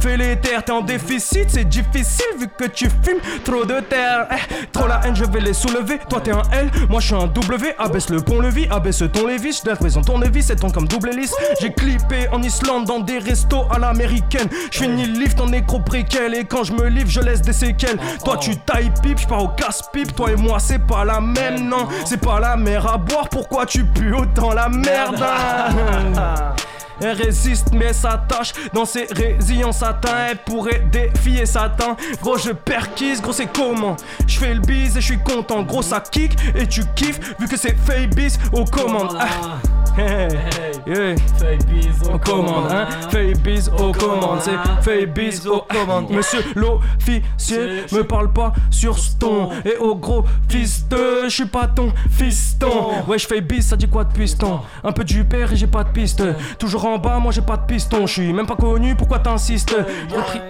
[0.00, 4.26] Fais les terres, t'es en déficit, c'est difficile vu que tu fumes trop de terre.
[4.30, 5.98] Eh, trop la haine, je vais les soulever.
[6.08, 7.74] Toi t'es un L, moi je suis un W.
[7.78, 9.60] Abaisse le pont-levis, abaisse ton lévis.
[9.64, 11.34] Je présent ton tournevis, c'est ton comme double hélice.
[11.60, 14.48] J'ai clippé en Islande dans des restos à l'américaine.
[14.70, 17.52] Je finis le lift en nécro préquel et quand je me livre, je laisse des
[17.52, 17.98] séquelles.
[18.24, 20.14] Toi tu tailles pipe, je au casse-pipe.
[20.14, 23.28] Toi et moi, c'est pas la même, non, c'est pas la mer à boire.
[23.28, 25.24] Pourquoi tu pues autant la merde?
[27.00, 30.26] Elle résiste mais s'attache dans ses résillants satin.
[30.30, 31.96] Elle pourrait défier Satan.
[32.20, 33.96] Gros je perquise, gros c'est comment?
[34.26, 35.62] Je fais le bise et je suis content.
[35.62, 37.76] Gros ça kick et tu kiffes vu que c'est
[38.14, 39.58] bis aux commandes Ah.
[39.96, 40.28] Hey,
[40.86, 41.14] yeah.
[42.12, 42.88] Aux commandes, hein.
[43.10, 48.98] Fais bis aux commandes C'est fait bis aux commandes Monsieur l'officier me parle pas sur
[48.98, 53.04] ce ton Et au gros fils de Je suis pas ton fiston.
[53.06, 54.60] Ouais je fais ça dit quoi de piston?
[54.82, 56.22] Un peu du père et j'ai pas de piste.
[56.58, 58.06] Toujours en bas moi j'ai pas de piston.
[58.06, 59.76] Je suis même pas connu pourquoi t'insistes?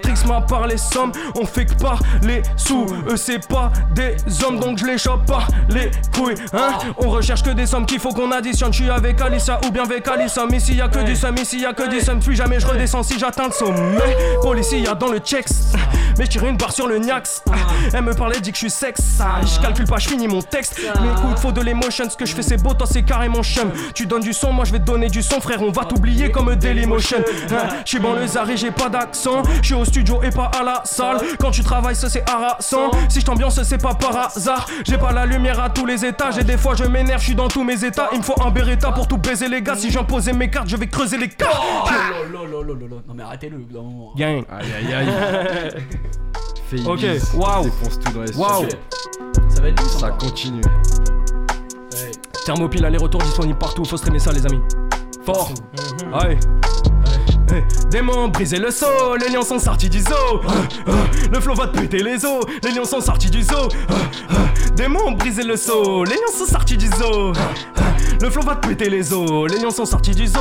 [0.02, 2.86] Trix m'a parlé somme On fait que par les sous.
[3.08, 6.78] Eux c'est pas des hommes donc je les chope pas les couilles hein.
[6.98, 8.72] On recherche que des sommes qu'il faut qu'on additionne.
[8.72, 9.20] Je suis avec
[9.66, 11.88] Ou bien avec Alissa Mais s'il y a que du somme ici y a que
[11.88, 14.16] du somme Puis jamais je redescends si j'atteins le sommet.
[14.42, 15.46] Police y a dans le checks.
[16.18, 17.42] Mais je tire une barre sur le niax.
[17.94, 19.00] Elle me parlait dit que je suis sexe.
[19.42, 20.80] Je calcule pas je finis mon texte.
[21.00, 23.70] Mais écoute faut de l'émotion Ce que je fais c'est beau toi c'est carrément chum.
[23.94, 25.62] Tu donnes du son moi je vais te donner du son frère.
[25.62, 27.18] On va t'oublier comme Dailymotion.
[27.52, 29.42] hein, Je suis banlieusard et j'ai pas d'accent.
[29.62, 31.18] Je suis au studio et pas à la salle.
[31.38, 32.90] Quand tu travailles ça c'est harassant.
[33.08, 34.66] Si je t'ambiance c'est pas par hasard.
[34.84, 36.36] J'ai pas la lumière à tous les étages.
[36.38, 38.08] Et des fois je m'énerve je suis dans tous mes états.
[38.12, 40.76] Il me faut un Beretta pour tout baiser les gars Si j'imposais mes cartes je
[40.76, 41.88] vais creuser les cartes Oh.
[43.08, 43.56] Non mais arrêtez-le.
[43.56, 44.12] au bout d'un moment.
[44.16, 45.08] Gang Aïe aïe aïe.
[46.70, 47.64] Fais Ok, bis, waouh.
[47.64, 48.66] Défonce tout dans les Waouh.
[49.48, 50.10] Ça va être dur, Ça ça.
[50.10, 50.62] continue.
[52.46, 54.60] Thermopile aller-retour disponible partout, faut streamer ça les amis.
[55.24, 55.52] Fort.
[56.12, 56.38] Ouais.
[57.52, 57.62] Hey.
[57.90, 60.40] Démon, briser le sol, les lions sont sortis du zoo.
[61.30, 63.68] Le flot va te péter les os, les lions sont sortis du zoo.
[64.74, 67.32] Démon, briser le sol, les lions sont sortis du zoo.
[68.22, 70.38] Le flot va te péter les os, les lions sont sortis du zoo.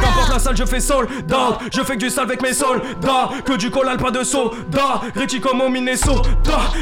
[0.00, 1.58] Qu'importe la salle, je fais sol, down.
[1.70, 5.02] Je fais que du sale avec mes soldats, que du collal, pas de soda.
[5.14, 6.30] Réti comme au Minnesota.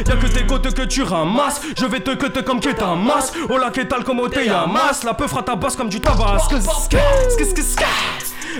[0.07, 1.61] Y'a que tes côtes que tu ramasses.
[1.77, 3.33] Je vais te cutter comme Keta masse.
[3.51, 5.03] Oh la Ketal comme au Teyamas.
[5.03, 6.39] La peu fera ta basse comme du tabac.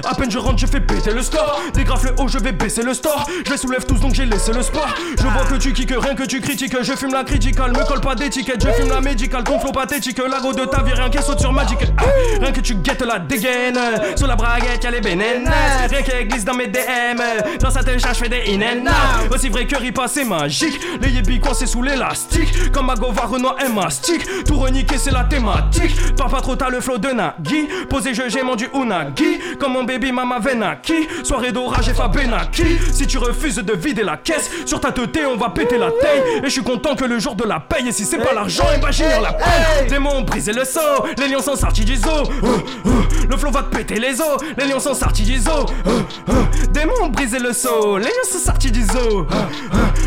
[0.05, 1.61] À peine je rentre, je fais péter le score.
[1.75, 3.27] Dégrafe le haut, je vais baisser le store.
[3.47, 4.89] Je les soulève tous, donc j'ai laissé le sport.
[5.19, 6.77] Je vois que tu kicks, rien que tu critiques.
[6.83, 8.65] Je fume la critical, me colle pas d'étiquette.
[8.65, 10.19] Je fume la médicale, ton flow pathétique.
[10.19, 11.79] Lago de ta vie, rien qu'elle saute sur Magic.
[11.99, 12.05] Ah,
[12.41, 13.79] rien que tu guettes la dégaine.
[14.17, 15.51] Sur la braguette, y'a les bénénes.
[15.91, 17.21] Rien qu'elle glisse dans mes DM.
[17.61, 19.35] Dans sa télécharge, je fais des in and out.
[19.35, 20.81] Aussi vrai que ripa, c'est magique.
[21.01, 22.73] Les yébis coincés sous l'élastique.
[22.73, 24.45] Comme Agova, Renoir et Mastic.
[24.45, 26.15] Tout reniqué, c'est la thématique.
[26.17, 27.69] Toi, pas trop, t'as le flow de Nagui.
[27.89, 29.39] Posé, je j'ai du Unagi.
[29.59, 31.09] Comme mon baby mama Venaki.
[31.25, 32.79] Soirée d'orage et Fabenaki.
[32.93, 36.39] Si tu refuses de vider la caisse, sur ta tête, on va péter la taille.
[36.39, 37.89] Et je suis content que le jour de la paye.
[37.89, 39.89] Et si c'est pas l'argent, et bah j'ignore la paye.
[39.89, 41.07] Démon, briser le saut.
[41.19, 42.09] Les lions sont sortis du zoo.
[42.09, 42.47] Euh,
[42.87, 42.91] euh,
[43.29, 44.41] Le flow va te péter les os.
[44.57, 45.67] Les lions sont sortis du zoo.
[45.87, 46.33] Euh, euh,
[46.71, 47.99] Démon, briser le saut.
[47.99, 49.27] Les lions sont sortis du zoo.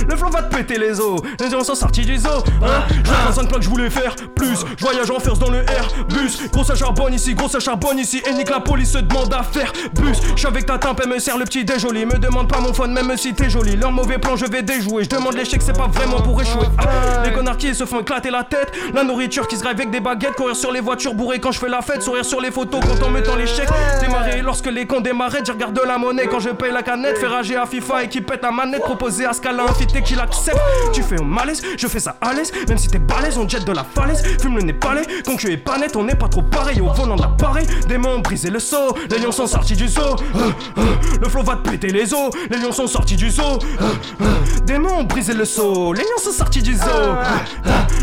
[0.10, 1.20] Le flow va te péter les os.
[1.40, 2.44] Les lions sont sortis du zoo.
[2.62, 4.60] Je vois 5 plans que je voulais faire plus.
[4.78, 6.50] Je voyage en first dans le Airbus.
[6.52, 8.22] Gros ça charbonne ici, gros ça charbonne ici.
[8.30, 10.18] Et nique la police se demande à faire bus.
[10.34, 12.06] Je suis avec ta tempe, elle me sert le petit déjoli.
[12.06, 13.76] Me demande pas mon phone, même si t'es joli.
[13.76, 15.04] Leur mauvais plan, je vais déjouer.
[15.04, 16.68] Je demande l'échec, c'est pas vraiment pour échouer.
[16.78, 18.72] Ah, les connards qui se font éclater la tête.
[18.94, 20.36] La nourriture qui se grève avec des baguettes.
[20.36, 22.02] Courir sur les voitures bourrées quand je fais la fête.
[22.02, 23.70] Sourire sur les photos quand on mettant les chèques.
[24.02, 25.44] Démarrer lorsque les cons démarraient.
[25.46, 27.18] Je regarde la monnaie quand je paye la canette.
[27.18, 28.82] Faire rager à FIFA et qui pète la manette.
[28.82, 30.60] Proposer à Scala invité qu'il accepte.
[30.94, 32.52] Tu fais au malaise, je fais ça à l'aise.
[32.68, 34.24] Même si t'es balèze, on jette de la falaise.
[34.42, 35.04] Fume le nez palais.
[35.26, 36.82] Quand tu es pas net, on n'est pas trop pareil.
[36.82, 38.96] Au volant de l'appareil, démon briser le saut.
[39.10, 40.02] Les lions sont sortis du zoo.
[40.02, 40.82] Euh, euh,
[41.22, 42.30] Le flow va te péter les os.
[42.50, 43.42] Les lions sont sortis du zoo.
[43.44, 43.86] Euh,
[44.22, 44.26] euh,
[44.66, 45.94] Démon briser le saut.
[45.98, 46.84] Les lions sont sortis du zoo.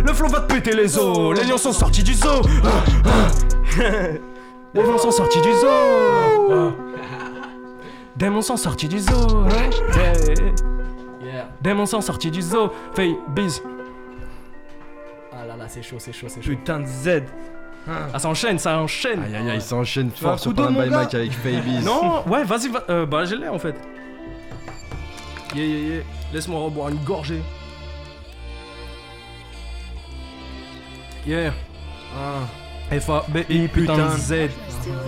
[0.07, 1.37] Le flow va te péter les os.
[1.37, 2.43] Les lions sont sortis du zoo.
[4.75, 6.73] Les lions sont sortis du zoo.
[8.17, 9.47] Démons sont sortis du zoo.
[11.61, 12.71] Démons sont sortis du zoo.
[12.95, 13.63] Fais bis.
[15.33, 16.51] Ah là là, c'est chaud, c'est chaud, c'est chaud.
[16.51, 17.23] Putain de Z.
[17.89, 19.23] Ah, ça enchaîne, ça enchaîne.
[19.25, 21.85] Aïe aïe aïe, ça enchaîne fort sur Panam by Mike avec Babies.
[21.85, 23.75] Non, ouais, vas-y, va- euh, bah je l'ai en fait.
[25.55, 26.03] Yeah, yeah, yeah.
[26.33, 27.43] Laisse-moi reboire une gorgée.
[31.27, 31.53] Yeah.
[32.17, 34.35] Ah, F-A-B-I, putain de Z.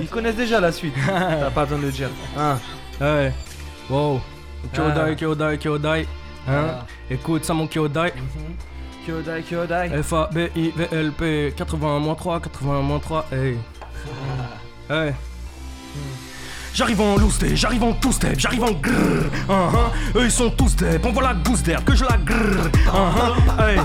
[0.01, 0.95] Ils connaissent déjà la suite.
[1.07, 2.09] T'as pas besoin de le dire.
[2.39, 2.57] Ah.
[3.01, 3.33] Ouais.
[3.91, 4.21] Wow.
[4.73, 5.15] Kyodai, Ah.
[5.15, 6.07] Kyodai, Kyodai.
[6.49, 6.79] Hein?
[7.11, 8.13] Écoute ça, mon Kyodai.
[9.05, 9.91] Kyodai, Kyodai.
[10.03, 13.59] F-A-B-I-V-L-P 81-3, 81-3, hey.
[14.91, 15.13] Hey.
[16.75, 19.31] J'arrive en loose j'arrive en two step, j'arrive en grrr.
[19.49, 19.71] hein.
[20.17, 22.69] Eux ils sont tous dep, on voit la gousse d'air, que je la grrr.
[22.93, 23.35] hein.
[23.63, 23.79] Hey.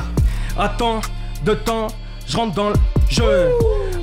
[0.57, 1.01] Attends,
[1.45, 1.88] de temps,
[2.28, 2.76] je rentre dans le
[3.09, 3.49] jeu.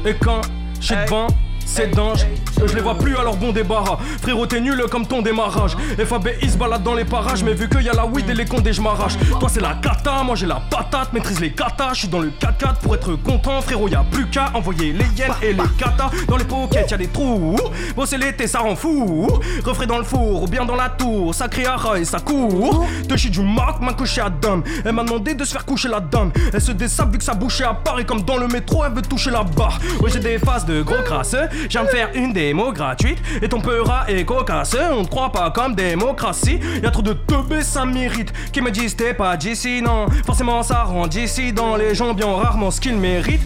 [0.05, 0.41] Et quand
[0.81, 1.27] je suis devant,
[1.67, 2.27] c'est danger.
[2.65, 3.99] Je les vois plus alors bon débarras.
[4.23, 5.77] Frérot, t'es nul comme ton démarrage.
[5.99, 8.35] FAB il se balade dans les parages, mais vu qu'il y a la weed et
[8.35, 9.19] les condés, je m'arrache.
[9.39, 11.93] Toi, c'est la cata, moi j'ai la patate, maîtrise les katas.
[11.93, 13.89] Je suis dans le 4x4 pour être content, frérot.
[13.89, 16.11] Y a plus qu'à envoyer les yens et les katas.
[16.29, 17.57] Dans les pockets, y a des trous.
[17.95, 19.29] Bosser l'été, ça rend fou.
[19.65, 21.35] Refrais dans le four ou bien dans la tour.
[21.35, 21.65] Ça crie
[21.99, 22.87] et ça court.
[23.09, 24.63] De chez du Mac, m'a couché à dame.
[24.85, 26.33] Elle m'a demandé de se faire coucher la dame.
[26.53, 28.93] Elle se dessape vu que sa bouche est à Paris comme dans le métro, elle
[28.93, 29.79] veut toucher la barre.
[30.01, 31.49] Ouais, j'ai des faces de gros crasseux.
[31.69, 33.19] J'ai me faire une démo gratuite.
[33.43, 34.93] Et ton peurat est cocasseux.
[34.93, 36.61] On ne croit pas comme démocratie.
[36.83, 38.33] Y a trop de teubés, ça mérite.
[38.53, 40.07] Qui me disent t'es pas d'ici, non.
[40.25, 41.77] Forcément, ça rend dissident.
[41.77, 43.43] Les gens bien rarement ce qu'ils méritent.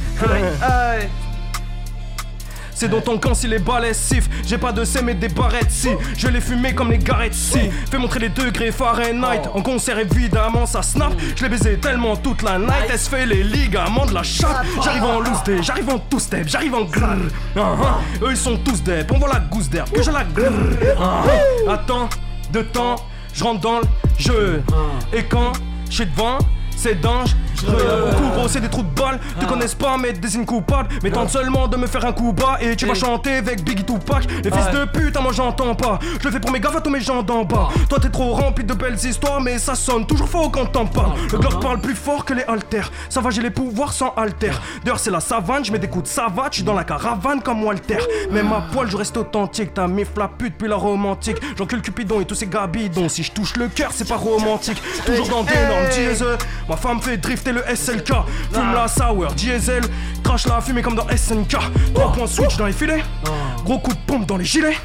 [0.63, 1.09] Aïe.
[2.81, 4.31] C'est dans ton camp si les balais sifflent.
[4.47, 5.91] J'ai pas de C mais des barrettes si.
[6.17, 7.59] Je les fumer comme les garettes si.
[7.91, 9.43] Fais montrer les degrés Fahrenheit.
[9.53, 11.13] En concert évidemment ça snap.
[11.37, 12.87] Je l'ai baisé tellement toute la night.
[12.89, 14.65] Elle se fait les ligaments de la chatte.
[14.83, 17.19] J'arrive en loose day, j'arrive en two step, j'arrive en grrr.
[17.55, 17.99] Ah, ah.
[18.23, 19.13] Eux ils sont tous dep.
[19.15, 20.51] On voit la gousse d'herbe que je la grrr.
[20.99, 21.23] Ah,
[21.69, 21.73] ah.
[21.73, 22.09] Attends,
[22.51, 22.97] de temps,
[23.35, 23.87] je rentre dans le
[24.19, 24.63] jeu.
[25.13, 25.53] Et quand
[25.91, 26.39] je suis devant,
[26.75, 27.37] c'est dangereux.
[27.65, 29.21] Beaucoup gros, c'est des trous de balles.
[29.39, 30.89] Tu connaisses pas, mais désigne coupable.
[31.03, 32.59] Mais tente seulement de me faire un coup bas.
[32.61, 34.27] Et tu vas chanter avec Biggie Tupac.
[34.45, 35.99] Les fils de pute, à moi j'entends pas.
[36.21, 37.69] Je le fais pour mes à tous mes gens d'en bas.
[37.89, 41.13] Toi t'es trop rempli de belles histoires, mais ça sonne toujours faux quand t'en parles.
[41.33, 42.91] Le Glock parle plus fort que les haltères.
[43.09, 44.61] Ça va, j'ai les pouvoirs sans haltère.
[44.85, 46.53] D'ailleurs, c'est la savane, je mets des coups de savate.
[46.53, 47.99] Je suis dans la caravane comme Walter.
[48.31, 49.75] Même à poil, je reste authentique.
[49.75, 51.37] Ta mif la pute, puis la romantique.
[51.57, 53.09] J'encule Cupidon et tous ces gabidons.
[53.09, 54.81] Si je touche le cœur, c'est pas romantique.
[55.05, 56.39] Toujours dans des normes diesel.
[56.69, 58.13] Ma femme fait drifter le SLK.
[58.53, 59.83] Fume la sour, diesel.
[60.23, 61.57] Crache la fumée comme dans SNK.
[61.95, 63.03] 3 points switch dans les filets.
[63.65, 64.77] Gros coup de pompe dans les gilets.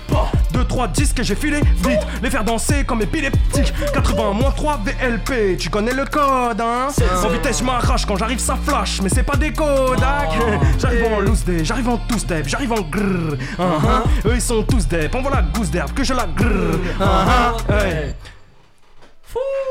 [0.53, 1.99] 2-3 disques et j'ai filé vite.
[2.21, 3.73] Les faire danser comme épileptique.
[3.93, 5.57] 80 moins 3 VLP.
[5.57, 6.87] Tu connais le code, hein?
[7.23, 9.01] En vitesse, je m'arrache quand j'arrive, ça flash.
[9.01, 10.29] Mais c'est pas des Kodak.
[10.79, 13.37] J'arrive en loose day, j'arrive en two step, j'arrive en grrr.
[13.57, 14.03] Ah, ah.
[14.25, 15.13] Eux ils sont tous dep.
[15.15, 16.79] On voit la gousse d'herbe que je la grrr.
[16.99, 17.73] Ah, ah.
[17.73, 18.13] Hey.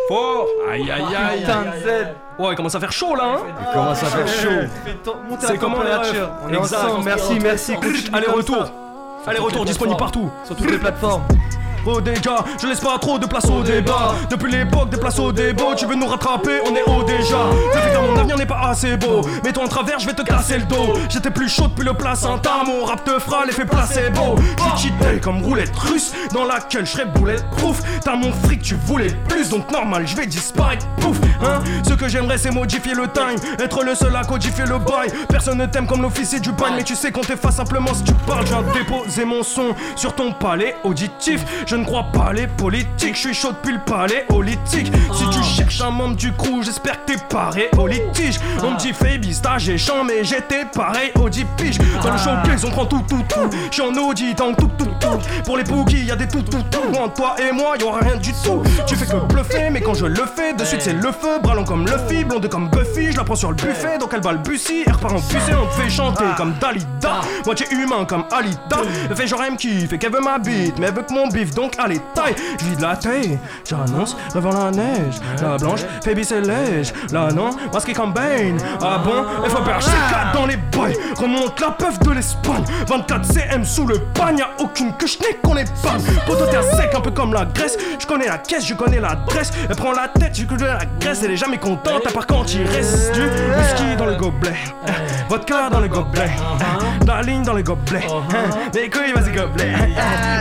[0.09, 2.24] Fort Aïe aïe aïe Putain de.
[2.39, 3.39] Ouais, il commence à faire chaud là, hein
[3.73, 7.05] Comment ça fait chaud Montez C'est comment, les refs On est ensemble.
[7.05, 7.75] Merci, merci.
[8.13, 8.67] Allez, retour.
[9.27, 11.23] Allez, retour disponible partout Sur toutes les plateformes.
[11.87, 14.15] Oh déjà, je laisse pas trop de place au débat.
[14.31, 15.75] Depuis l'époque des places au débat.
[15.77, 17.39] Tu veux nous rattraper, on est haut déjà.
[17.73, 19.21] Fais mon avenir n'est pas assez beau.
[19.45, 20.95] Mets-toi en travers, je vais te casser le dos.
[21.09, 22.63] J'étais plus chaud depuis le placenta.
[22.67, 24.37] Mon rap te fera l'effet placebo.
[24.59, 29.15] Je cheaté comme roulette russe Dans laquelle je serai bulletproof T'as mon fric, tu voulais
[29.29, 31.63] plus Donc normal, je vais disparaître, pouf Hein.
[31.87, 33.37] Ce que j'aimerais c'est modifier le time.
[33.59, 35.11] Être le seul à codifier le bail.
[35.29, 36.73] Personne ne t'aime comme l'officier du bail.
[36.77, 38.47] Mais tu sais qu'on t'efface simplement si tu parles.
[38.47, 41.45] Je viens déposer mon son sur ton palais auditif
[41.77, 43.15] ne crois pas les politiques.
[43.15, 44.93] Je suis chaud depuis le palais politique.
[45.13, 48.79] Si tu cherches un membre du crew J'espère que t'es paré au litige On me
[48.79, 52.71] dit Fabi stage et chant Mais j'étais pareil au 10 piges Dans le showcase on
[52.71, 53.51] prend tout tout tout.
[53.71, 54.89] Je suis en audit en tout tout
[55.45, 56.63] Pour les boogies y a des tout tout.
[56.71, 58.63] Tout Entre toi et moi y rien du tout.
[58.87, 61.39] Tu fais que bluffer mais quand je le fais De suite c'est le feu.
[61.43, 63.13] Bras long comme Luffy Blonde comme Buffy.
[63.13, 64.85] Je la prends sur le buffet Donc elle balbutie.
[64.87, 67.21] Elle repart en pucée On te fait chanter comme Dalida.
[67.45, 68.79] Moitié humain comme Alita
[69.11, 71.55] Elle fait genre elle me kiffe qu'elle veut ma bite Mais elle veut mon bif
[71.55, 72.35] donc allez taille.
[72.59, 73.39] Je de la taille.
[73.69, 75.15] J'annonce devant la neige.
[75.43, 78.59] La blanche Phoebe c'est lège Là non Masqué comme Bane.
[78.83, 79.25] Ah bon?
[79.45, 82.65] Il faut perdre C4 dans les bails Remonte la peuf de l'Espagne.
[82.89, 85.97] 24 CM sous le pagne Y'a aucune que je n'ai qu'on est pas.
[86.27, 87.77] Poto t'es un sec un peu comme la Grèce.
[87.99, 89.51] Je connais la caisse, je connais l'adresse.
[89.69, 92.53] Elle prend la tête, je connais la graisse Elle est jamais contente à part quand
[92.55, 94.57] il reste du whisky dans le gobelet.
[95.29, 96.31] Vodka dans le gobelet.
[97.25, 98.07] Ligne dans le gobelet.
[98.75, 99.73] Mes couilles vas-y gobelet.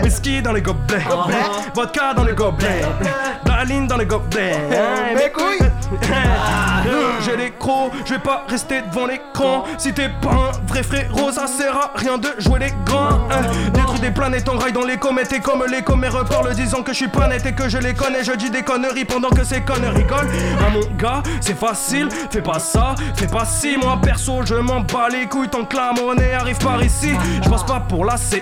[0.04, 1.04] Whisky dans le gobelet.
[1.74, 2.82] Vodka dans le gobelet.
[3.66, 4.58] Ligne dans le gobelet.
[5.16, 5.70] Mes couilles
[7.24, 9.64] J'ai les crocs, je vais pas rester devant l'écran.
[9.78, 13.20] Si t'es pas un vrai frérot, ça sert à rien de jouer les grands.
[13.74, 16.92] Détruire des planètes en rail dans les comètes et comme les commères parlent disant que
[16.92, 18.24] je suis pas net et que je les connais.
[18.24, 20.30] Je dis des conneries pendant que ces connes rigolent.
[20.60, 23.78] Ah mon gars, c'est facile, fais pas ça, fais pas si.
[23.78, 27.12] Moi perso, je m'en bats les couilles tant que la monnaie arrive par ici.
[27.44, 28.40] Je passe pas pour la CIA,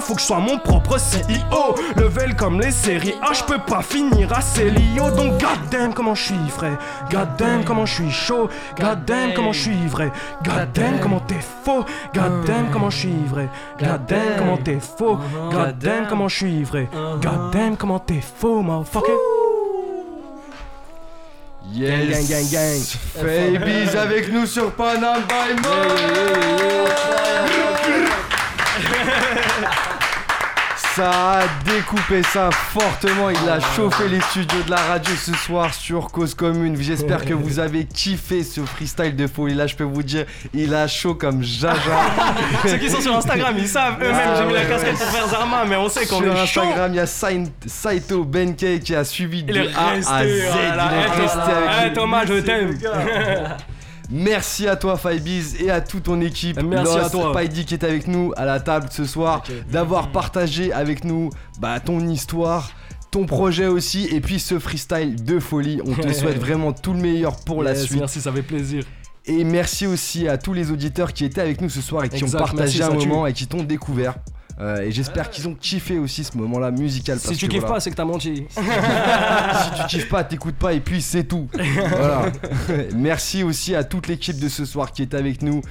[0.00, 1.74] faut que je sois mon propre CEO.
[1.96, 5.10] Level comme les séries A, je peux pas finir à Célio.
[5.10, 6.76] Donc goddamn comment je suis frais,
[7.10, 8.48] goddamn comment je suis chaud,
[8.78, 10.10] goddamn comment je suis vrai,
[10.42, 11.84] goddamn comment t'es faux,
[12.14, 13.48] goddamn comment je suis vrai,
[13.78, 15.18] goddamn comment t'es faux,
[15.50, 16.88] goddamn comment je suis vrai,
[17.20, 19.12] goddamn comment t'es faux, motherfucker.
[21.72, 22.28] Yes.
[22.28, 22.80] Gang, gang, gang.
[23.14, 25.54] Fabies avec nous sur Panam by
[30.96, 35.72] Ça a découpé ça fortement, il a chauffé les studios de la radio ce soir
[35.72, 36.76] sur Cause Commune.
[36.78, 39.54] J'espère que vous avez kiffé ce freestyle de folie.
[39.54, 41.76] Là, je peux vous dire, il a chaud comme Jaja.
[42.66, 44.16] Ceux qui sont sur Instagram, ils savent eux-mêmes.
[44.22, 44.98] Ah J'ai mis la casquette ouais.
[44.98, 46.60] pour faire Zarma, mais on sait qu'on Sur est chaud.
[46.60, 50.04] Instagram, il y a Sain- Saito Benkei qui a suivi de Il A à Z.
[50.06, 50.90] voilà.
[50.92, 51.94] Il est Eh, resté avec eh, nous.
[51.94, 52.78] Thomas, je t'aime.
[54.12, 56.62] Merci à toi Fibeez et à toute ton équipe.
[56.62, 57.32] Merci Lost, à toi.
[57.32, 61.80] Paidi qui est avec nous à la table ce soir, d'avoir partagé avec nous bah,
[61.80, 62.70] ton histoire.
[63.10, 65.80] Ton projet aussi, et puis ce freestyle de folie.
[65.84, 67.98] On te souhaite vraiment tout le meilleur pour la suite.
[67.98, 68.84] Merci, ça fait plaisir.
[69.26, 72.22] Et merci aussi à tous les auditeurs qui étaient avec nous ce soir et qui
[72.22, 74.14] Exact, ont partagé un moment et qui t'ont découvert.
[74.60, 77.18] Euh, et j'espère qu'ils ont kiffé aussi ce moment-là musical.
[77.18, 78.44] Si tu que kiffes voilà, pas, c'est que t'as menti.
[78.50, 81.48] si tu kiffes pas, t'écoutes pas et puis c'est tout.
[81.52, 82.26] Voilà.
[82.94, 85.62] Merci aussi à toute l'équipe de ce soir qui est avec nous.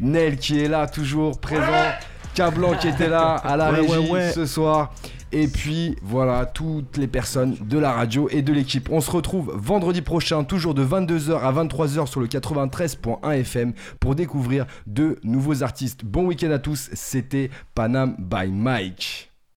[0.00, 1.92] Nel qui est là toujours présent.
[2.34, 4.32] Cablan qui était là à la Ouais, régie ouais, ouais.
[4.32, 4.92] ce soir.
[5.32, 8.88] Et puis voilà, toutes les personnes de la radio et de l'équipe.
[8.90, 14.16] On se retrouve vendredi prochain, toujours de 22h à 23h sur le 93.1 FM pour
[14.16, 16.04] découvrir de nouveaux artistes.
[16.04, 19.29] Bon week-end à tous, c'était Panam by Mike.